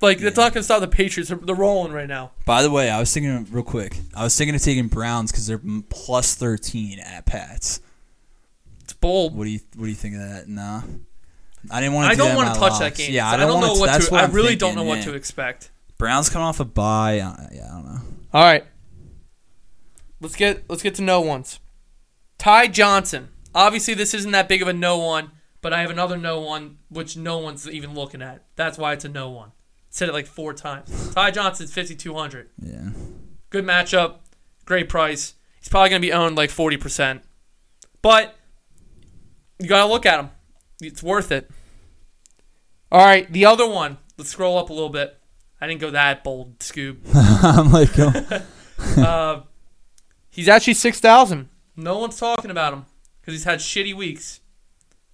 [0.00, 0.30] like Yeah.
[0.30, 1.28] not gonna stop the Patriots.
[1.28, 2.32] They're, they're rolling right now.
[2.44, 3.96] By the way, I was thinking real quick.
[4.14, 7.80] I was thinking of taking Browns because they're plus thirteen at Pats.
[8.82, 9.36] It's bold.
[9.36, 10.48] What do you What do you think of that?
[10.48, 10.82] Nah,
[11.70, 12.08] I didn't want.
[12.08, 13.12] I to don't want to touch that game.
[13.12, 14.10] Yeah, I I don't, don't, know wanna, what to.
[14.10, 15.04] What I really don't know what yeah.
[15.04, 15.70] to expect.
[15.98, 17.20] Browns coming off a bye.
[17.20, 18.00] uh, yeah, I don't know.
[18.34, 18.64] All right,
[20.22, 21.60] let's get let's get to no ones.
[22.38, 23.28] Ty Johnson.
[23.54, 26.78] Obviously, this isn't that big of a no one, but I have another no one
[26.88, 28.44] which no one's even looking at.
[28.56, 29.52] That's why it's a no one.
[29.90, 31.14] Said it like four times.
[31.14, 32.48] Ty Johnson's fifty two hundred.
[32.58, 32.90] Yeah.
[33.50, 34.20] Good matchup,
[34.64, 35.34] great price.
[35.58, 37.22] He's probably gonna be owned like forty percent,
[38.00, 38.34] but
[39.58, 40.30] you gotta look at him.
[40.80, 41.50] It's worth it.
[42.90, 45.18] All right, the other one, let's scroll up a little bit.
[45.60, 47.00] I didn't go that bold, Scoop.
[47.14, 48.42] I'm like, oh,
[48.98, 49.42] uh,
[50.32, 51.48] he's actually six thousand.
[51.76, 52.86] No one's talking about him
[53.20, 54.40] because he's had shitty weeks.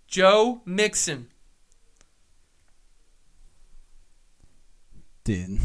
[0.06, 1.28] Joe Mixon.
[5.28, 5.60] dude.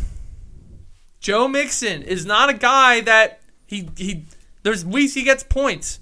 [1.22, 4.26] Joe Mixon is not a guy that he he.
[4.64, 6.02] There's weeks he gets points.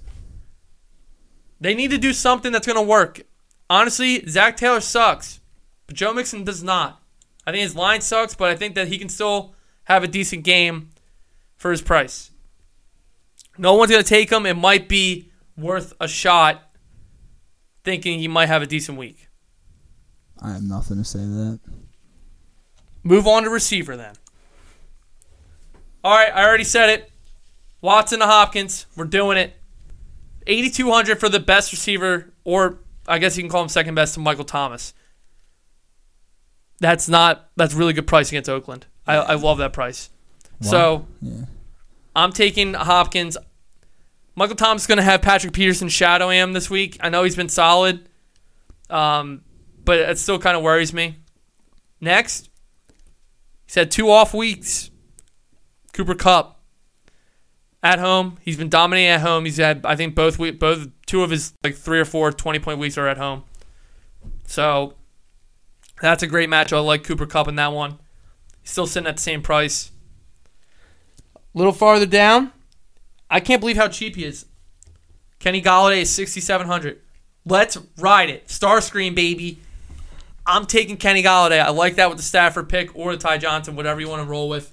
[1.59, 3.21] They need to do something that's gonna work.
[3.69, 5.39] Honestly, Zac Taylor sucks,
[5.85, 7.03] but Joe Mixon does not.
[7.45, 10.43] I think his line sucks, but I think that he can still have a decent
[10.43, 10.89] game
[11.55, 12.30] for his price.
[13.57, 14.45] No one's gonna take him.
[14.45, 16.63] It might be worth a shot,
[17.83, 19.27] thinking he might have a decent week.
[20.41, 21.59] I have nothing to say to that.
[23.03, 24.13] Move on to receiver then.
[26.03, 27.11] All right, I already said it.
[27.81, 28.85] Watson to Hopkins.
[28.95, 29.53] We're doing it.
[30.47, 34.19] 8,200 for the best receiver, or I guess you can call him second best to
[34.19, 34.93] Michael Thomas.
[36.79, 38.87] That's not, that's really good price against Oakland.
[39.05, 40.09] I, I love that price.
[40.61, 41.45] So Yeah.
[42.15, 43.37] I'm taking Hopkins.
[44.35, 46.97] Michael Thomas is going to have Patrick Peterson shadow him this week.
[47.01, 48.07] I know he's been solid,
[48.89, 49.41] um,
[49.83, 51.17] but it still kind of worries me.
[51.99, 52.49] Next,
[53.65, 54.89] he's had two off weeks.
[55.93, 56.59] Cooper Kupp
[57.83, 58.37] at home.
[58.41, 59.45] He's been dominating at home.
[59.45, 62.59] He's had I think both week, both two of his like three or four 20
[62.59, 63.43] point weeks are at home.
[64.47, 64.95] So
[66.01, 66.73] that's a great match.
[66.73, 67.99] I like Cooper Kupp in that one.
[68.61, 69.91] He's still sitting at the same price.
[71.53, 72.51] A little farther down,
[73.29, 74.45] I can't believe how cheap he is.
[75.39, 77.01] Kenny Golladay is 6700.
[77.45, 78.49] Let's ride it.
[78.49, 79.59] Star screen baby.
[80.45, 81.61] I'm taking Kenny Golladay.
[81.61, 84.29] I like that with the Stafford pick or the Ty Johnson, whatever you want to
[84.29, 84.71] roll with.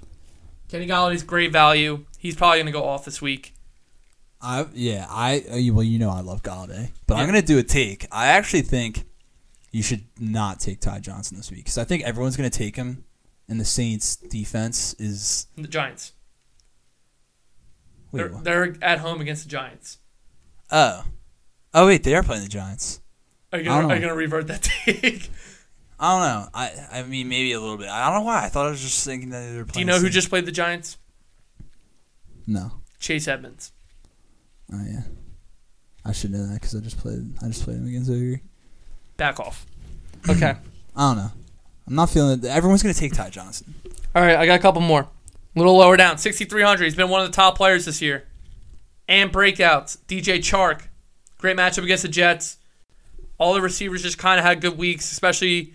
[0.69, 2.05] Kenny Golladay's great value.
[2.19, 3.55] He's probably going to go off this week.
[4.41, 7.59] I yeah I uh, well you know I love Golladay, but I'm I'm gonna do
[7.59, 8.07] a take.
[8.13, 9.05] I actually think
[9.73, 13.05] you should not take Ty Johnson this week because I think everyone's gonna take him,
[13.49, 15.49] and the Saints' defense is.
[15.57, 16.13] The Giants.
[18.13, 19.99] They're, they're at home against the Giants.
[20.71, 21.05] oh,
[21.75, 23.01] oh wait, they are playing the Giants.
[23.53, 24.15] Are you I don't going to know.
[24.15, 25.31] revert that take?
[26.01, 26.49] I don't know.
[26.55, 27.89] I I mean maybe a little bit.
[27.89, 28.45] I don't know why.
[28.45, 29.73] I thought I was just thinking that they were playing.
[29.73, 30.97] Do you know who just played the Giants?
[32.47, 33.73] no Chase Edmonds.
[34.73, 35.03] oh yeah
[36.05, 38.41] I should know that because I just played I just played him against Ogre.
[39.17, 39.67] Back off.
[40.29, 40.55] Okay.
[40.97, 41.31] I don't know.
[41.87, 42.45] I'm not feeling it.
[42.47, 43.75] Everyone's gonna take Ty Johnson.
[44.15, 45.09] All right, I got a couple more.
[45.55, 46.85] A little lower down, 6,300.
[46.85, 48.25] He's been one of the top players this year.
[49.09, 49.99] And breakouts.
[50.07, 50.83] DJ Chark.
[51.39, 52.59] Great matchup against the Jets.
[53.39, 55.73] All the receivers just kind of had good weeks, especially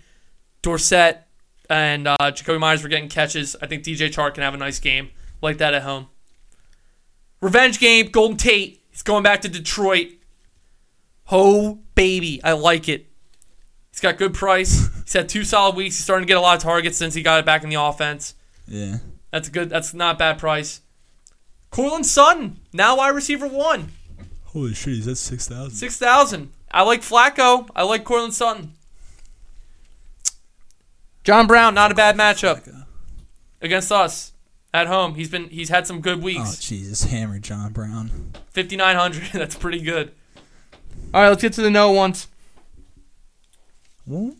[0.61, 1.23] Dorsett
[1.69, 3.55] and uh, Jakobi Meyers were getting catches.
[3.61, 5.09] I think DJ Chark can have a nice game
[5.41, 6.07] like that at home.
[7.41, 8.81] Revenge game, Golden Tate.
[8.91, 10.09] He's going back to Detroit.
[11.25, 12.41] Ho, baby.
[12.43, 13.07] I like it.
[13.91, 14.89] He's got good price.
[15.03, 15.97] He's had two solid weeks.
[15.97, 17.81] He's starting to get a lot of targets since he got it back in the
[17.81, 18.35] offense.
[18.67, 18.97] Yeah.
[19.33, 19.69] That's good.
[19.71, 20.81] That's not bad price.
[21.71, 23.89] Courtland Sutton, now wide receiver one,
[24.43, 25.71] Holy shit, he's at six thousand.
[25.71, 26.51] six thousand.
[26.69, 27.67] I like Flacco.
[27.75, 28.73] I like Courtland Sutton.
[31.23, 32.85] John Brown, not a bad matchup
[33.59, 34.33] against us
[34.71, 35.15] at home.
[35.15, 36.39] He's been he's had some good weeks.
[36.39, 36.59] Oh weeks.
[36.59, 38.33] Jesus, hammer John Brown.
[38.51, 39.23] Fifty nine hundred.
[39.33, 40.11] That's pretty good.
[41.11, 42.27] All right, let's get to the no ones.
[44.07, 44.35] Do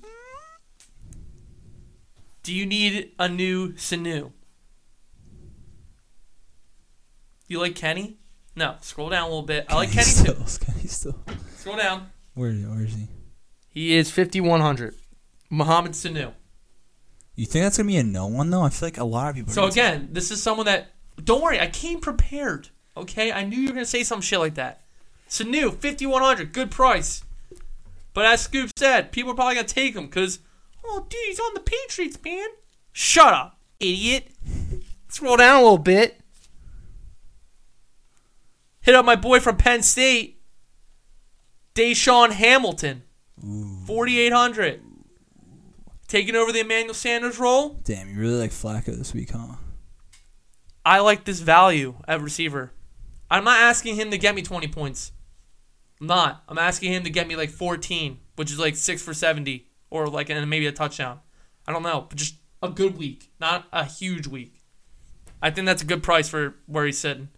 [2.54, 4.34] you need a new Sanu?
[7.54, 8.18] You like Kenny?
[8.56, 8.78] No.
[8.82, 9.68] Scroll down a little bit.
[9.70, 10.66] I like Kenny still, too.
[10.66, 11.16] Kenny still.
[11.56, 12.10] Scroll down.
[12.34, 13.10] Where, where is he?
[13.70, 14.96] He is 5100.
[15.52, 16.34] Mohamed Sanu.
[17.36, 18.64] You think that's gonna be a no one though?
[18.64, 19.52] I feel like a lot of people.
[19.52, 20.94] Are So again, this is someone that
[21.24, 22.70] don't worry, I came prepared.
[22.98, 23.32] Okay?
[23.32, 24.82] I knew you were gonna say some shit like that.
[25.30, 27.24] Sanu, 5100, good price.
[28.16, 30.40] But as Scoop said, people are probably gonna take him because
[30.84, 32.48] oh dude, he's on the Patriots, man.
[32.94, 34.32] Shut up, idiot.
[35.08, 36.20] Scroll down a little bit.
[38.84, 40.42] Hit up my boy from Penn State,
[41.74, 43.04] DaeSean Hamilton,
[43.88, 44.82] 4800.
[46.10, 47.80] Taking over the Emmanuel Sanders role.
[47.86, 49.56] Damn, you really like Flacco this week, huh?
[50.86, 52.74] I like this value at receiver.
[53.32, 55.14] I'm not asking him to get me 20 points.
[56.02, 56.44] I'm not.
[56.50, 60.08] I'm asking him to get me like 14, which is like 6 for 70 or
[60.08, 61.22] like and maybe a touchdown.
[61.66, 64.62] I don't know, but just a good week, not a huge week.
[65.42, 67.30] I think that's a good price for where he's sitting.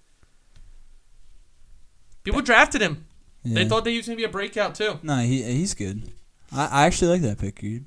[2.25, 3.05] People drafted him.
[3.43, 3.55] Yeah.
[3.55, 4.99] They thought they was going to be a breakout too.
[5.03, 6.11] No, he he's good.
[6.51, 7.85] I, I actually like that pick, dude.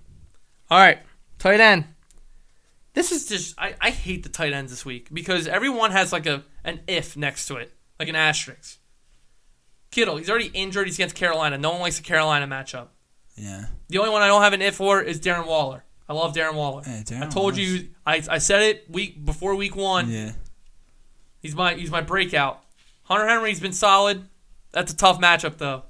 [0.70, 1.00] All right,
[1.38, 1.84] tight end.
[2.94, 6.26] This is just I, I hate the tight ends this week because everyone has like
[6.26, 8.78] a an if next to it, like an asterisk.
[9.90, 10.86] Kittle, he's already injured.
[10.86, 11.58] He's against Carolina.
[11.58, 12.88] No one likes the Carolina matchup.
[13.36, 13.66] Yeah.
[13.88, 15.84] The only one I don't have an if for is Darren Waller.
[16.08, 16.82] I love Darren Waller.
[16.86, 17.88] Yeah, Darren I told you.
[18.06, 20.10] I, I said it week before week one.
[20.10, 20.32] Yeah.
[21.40, 22.62] He's my he's my breakout.
[23.08, 24.28] Hunter Henry's been solid.
[24.70, 25.84] That's a tough matchup though.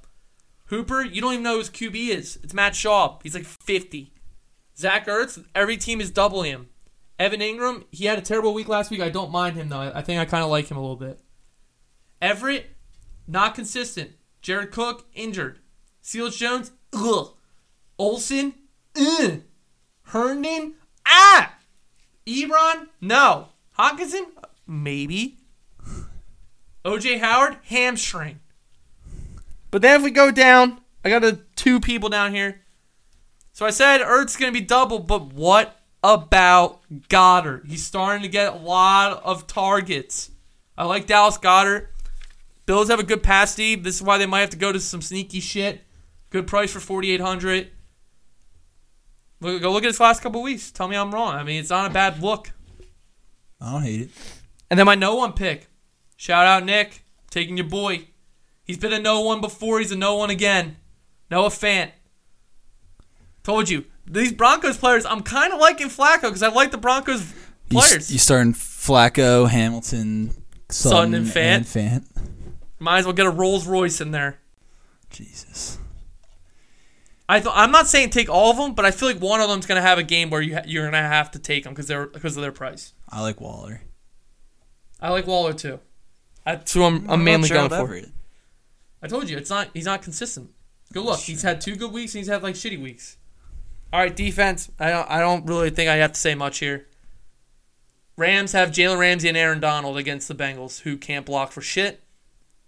[0.67, 2.39] Hooper, you don't even know who his QB is.
[2.41, 3.19] It's Matt Schaub.
[3.23, 4.13] He's like 50.
[4.77, 6.69] Zach Ertz, every team is doubling him.
[7.17, 9.01] Evan Engram, he had a terrible week last week.
[9.01, 9.91] I don't mind him though.
[9.93, 11.19] I think I kind of like him a little bit.
[12.21, 12.67] Everett,
[13.27, 14.11] not consistent.
[14.41, 15.59] Jared Cook injured.
[16.01, 17.33] Seals Jones, ugh.
[17.97, 18.53] Olsen,
[18.97, 19.41] ugh.
[20.03, 21.53] Herndon, ah.
[22.25, 23.49] Ebron, no.
[23.77, 24.25] Hockenson,
[24.65, 25.38] maybe.
[26.85, 28.39] OJ Howard, hamstring.
[29.71, 32.61] But then if we go down, I got a two people down here.
[33.53, 37.67] So I said Ertz going to be double, but what about Goedert?
[37.67, 40.31] He's starting to get a lot of targets.
[40.77, 41.87] I like Dallas Goedert.
[42.65, 43.75] Bills have a good pass D.
[43.75, 45.81] This is why they might have to go to some sneaky shit.
[46.29, 47.71] Good price for 4800
[49.41, 50.71] Look, Go look at his last couple weeks.
[50.71, 51.33] Tell me I'm wrong.
[51.33, 52.51] I mean, it's not a bad look.
[53.61, 54.09] I don't hate it.
[54.69, 55.68] And then my no one pick.
[56.21, 58.09] Shout out Nick, taking your boy.
[58.65, 59.79] He's been a no one before.
[59.79, 60.75] He's a no one again.
[61.31, 61.91] Noah Fant.
[63.43, 65.05] Told you these Broncos players.
[65.05, 67.33] I'm kind of liking Flacco because I like the Broncos
[67.69, 67.93] players.
[67.93, 70.33] s- you starting Flacco, Hamilton,
[70.69, 71.37] Sutton and Fant.
[71.55, 72.05] and Fant.
[72.79, 74.39] Might as well get a Rolls Royce in there.
[75.09, 75.77] Jesus.
[77.29, 79.47] I th- I'm not saying take all of them, but I feel like one of
[79.47, 81.87] them's gonna have a game where you ha- you're gonna have to take them because
[81.87, 82.91] they're because of their price.
[83.07, 83.83] I like Waller.
[84.99, 85.79] I like Waller too.
[86.57, 87.93] That's who I'm, What I'm mainly Gerald going for.
[87.93, 88.09] Everett?
[89.01, 89.69] I told you it's not.
[89.73, 90.49] He's not consistent.
[90.91, 91.19] Good luck.
[91.19, 93.17] He's had two good weeks and he's had like shitty weeks.
[93.93, 94.69] All right, defense.
[94.79, 95.09] I don't.
[95.09, 96.87] I don't really think I have to say much here.
[98.17, 102.03] Rams have Jalen Ramsey and Aaron Donald against the Bengals, who can't block for shit.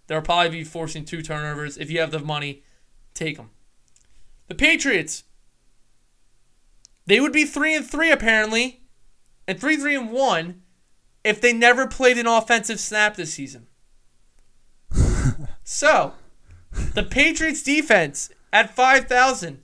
[0.06, 1.76] They'll probably be forcing two turnovers.
[1.76, 2.62] If you have the money,
[3.14, 3.50] take them.
[4.48, 5.24] The Patriots.
[7.06, 8.82] They would be three and three apparently,
[9.46, 10.62] and three three and one,
[11.24, 13.66] if they never played an offensive snap this season.
[15.72, 16.12] So,
[16.94, 19.62] the Patriots defense at 5,000.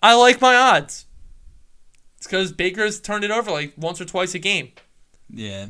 [0.00, 1.06] I like my odds.
[2.18, 4.70] It's because Baker's turned it over like once or twice a game.
[5.28, 5.66] Yeah.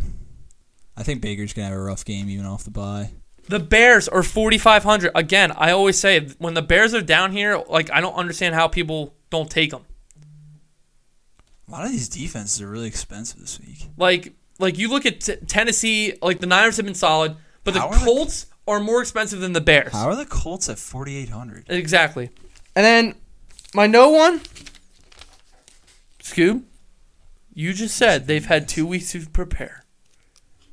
[0.97, 3.13] I think Baker's gonna have a rough game even off the bye.
[3.49, 5.11] The Bears are 4,500.
[5.15, 8.69] Again, I always say when the Bears are down here, like I don't understand how
[8.69, 9.85] people don't take them.
[11.67, 13.89] A lot of these defenses are really expensive this week.
[13.97, 17.81] Like, like you look at t- Tennessee, like the Niners have been solid, but the-
[17.81, 19.93] Colts are more expensive than the Bears.
[19.93, 21.67] How are the Colts at forty eight hundred?
[21.69, 22.31] Exactly.
[22.75, 23.15] And then
[23.75, 24.41] my no one,
[26.23, 26.63] Scoob,
[27.53, 29.85] you just said they've had two weeks to prepare.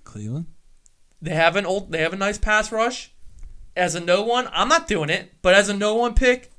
[0.03, 0.47] Cleveland.
[1.21, 3.11] They have an old, they have a nice pass rush.
[3.75, 6.51] As a no one, I'm not doing it, but as a no one pick,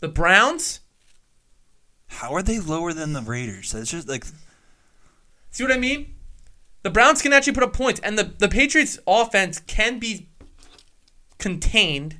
[0.00, 0.80] the Browns.
[2.08, 3.72] How are they lower than the Raiders?
[3.72, 4.24] That's just like
[5.56, 6.14] See what I mean?
[6.82, 10.28] The Browns can actually put up points, and the the Patriots' offense can be
[11.38, 12.18] contained.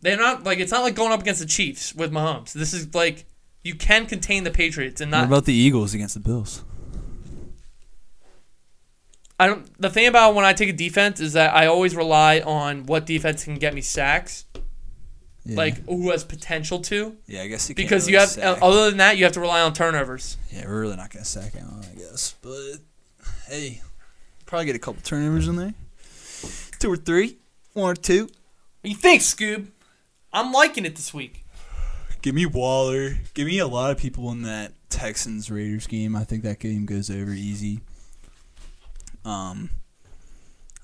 [0.00, 2.52] They're not like it's not like going up against the Chiefs with Mahomes.
[2.52, 3.24] This is like
[3.62, 6.62] you can contain the Patriots and what not about the Eagles against the Bills?
[9.38, 9.80] I don't.
[9.80, 13.04] The thing about when I take a defense is that I always rely on what
[13.06, 14.44] defense can get me sacks,
[15.44, 15.56] Yeah.
[15.56, 17.16] like who has potential to.
[17.26, 18.58] yeah, I guess you Because really you have, sack.
[18.62, 20.36] other than that, you have to rely on turnovers.
[20.52, 22.34] Yeah, we're really not gonna sack Allen, I guess.
[22.42, 22.76] But
[23.48, 23.82] hey,
[24.46, 25.74] probably get a couple turnovers in there.
[26.78, 27.38] Two or three,
[27.74, 28.24] one or two.
[28.24, 29.68] What you think, Scoob?
[30.32, 31.44] I'm liking it this week.
[32.22, 33.18] Give me Waller.
[33.34, 36.16] Give me a lot of people in that Texans Raiders game.
[36.16, 37.80] I think that game goes over easy.
[39.24, 39.70] Um,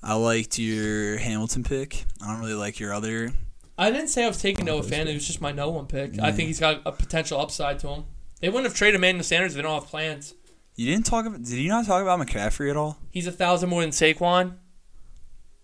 [0.03, 2.05] I liked your Hamilton pick.
[2.21, 3.31] I don't really like your other.
[3.77, 5.07] I didn't say I was taking Noah Fan.
[5.07, 6.19] It was just my no one pick.
[6.19, 8.03] I think he's got a potential upside to him.
[8.39, 10.35] They wouldn't have traded Emmanuel Sanders if they don't have plans.
[10.75, 11.43] You didn't talk about.
[11.43, 12.97] Did you not talk about McCaffrey at all?
[13.09, 14.55] He's a thousand more than Saquon,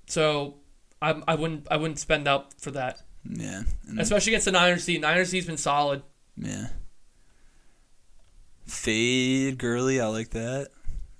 [0.07, 0.55] so
[1.01, 3.63] I, I wouldn't I wouldn't spend up for that, Yeah.
[3.87, 4.97] And- especially against the Niners D.
[4.97, 6.01] Niners D's been solid.
[6.35, 6.67] Yeah.
[8.65, 10.69] Fade Gurley, I like that.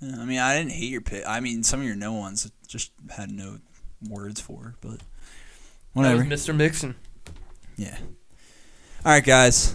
[0.00, 1.24] Yeah, I mean, I didn't hate your pick.
[1.26, 3.58] I mean, some of your no ones just had no
[4.08, 5.04] words for, but That
[5.94, 6.24] whatever.
[6.24, 6.54] was Mr.
[6.54, 6.94] Mixon.
[7.76, 7.96] Yeah.
[9.04, 9.74] All right, guys.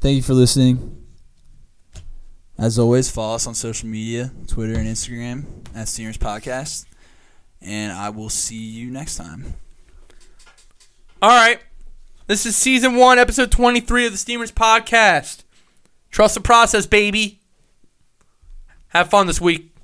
[0.00, 0.94] Thank you for listening.
[2.56, 5.44] As always, follow us on social media Twitter and Instagram
[5.76, 6.86] at Steamers Podcast.
[7.60, 9.54] And I will see you next time.
[11.20, 11.60] All right.
[12.26, 15.44] This is season one, episode 23 of the Steamers podcast.
[16.10, 17.40] Trust the process, baby.
[18.88, 19.74] Have fun this week.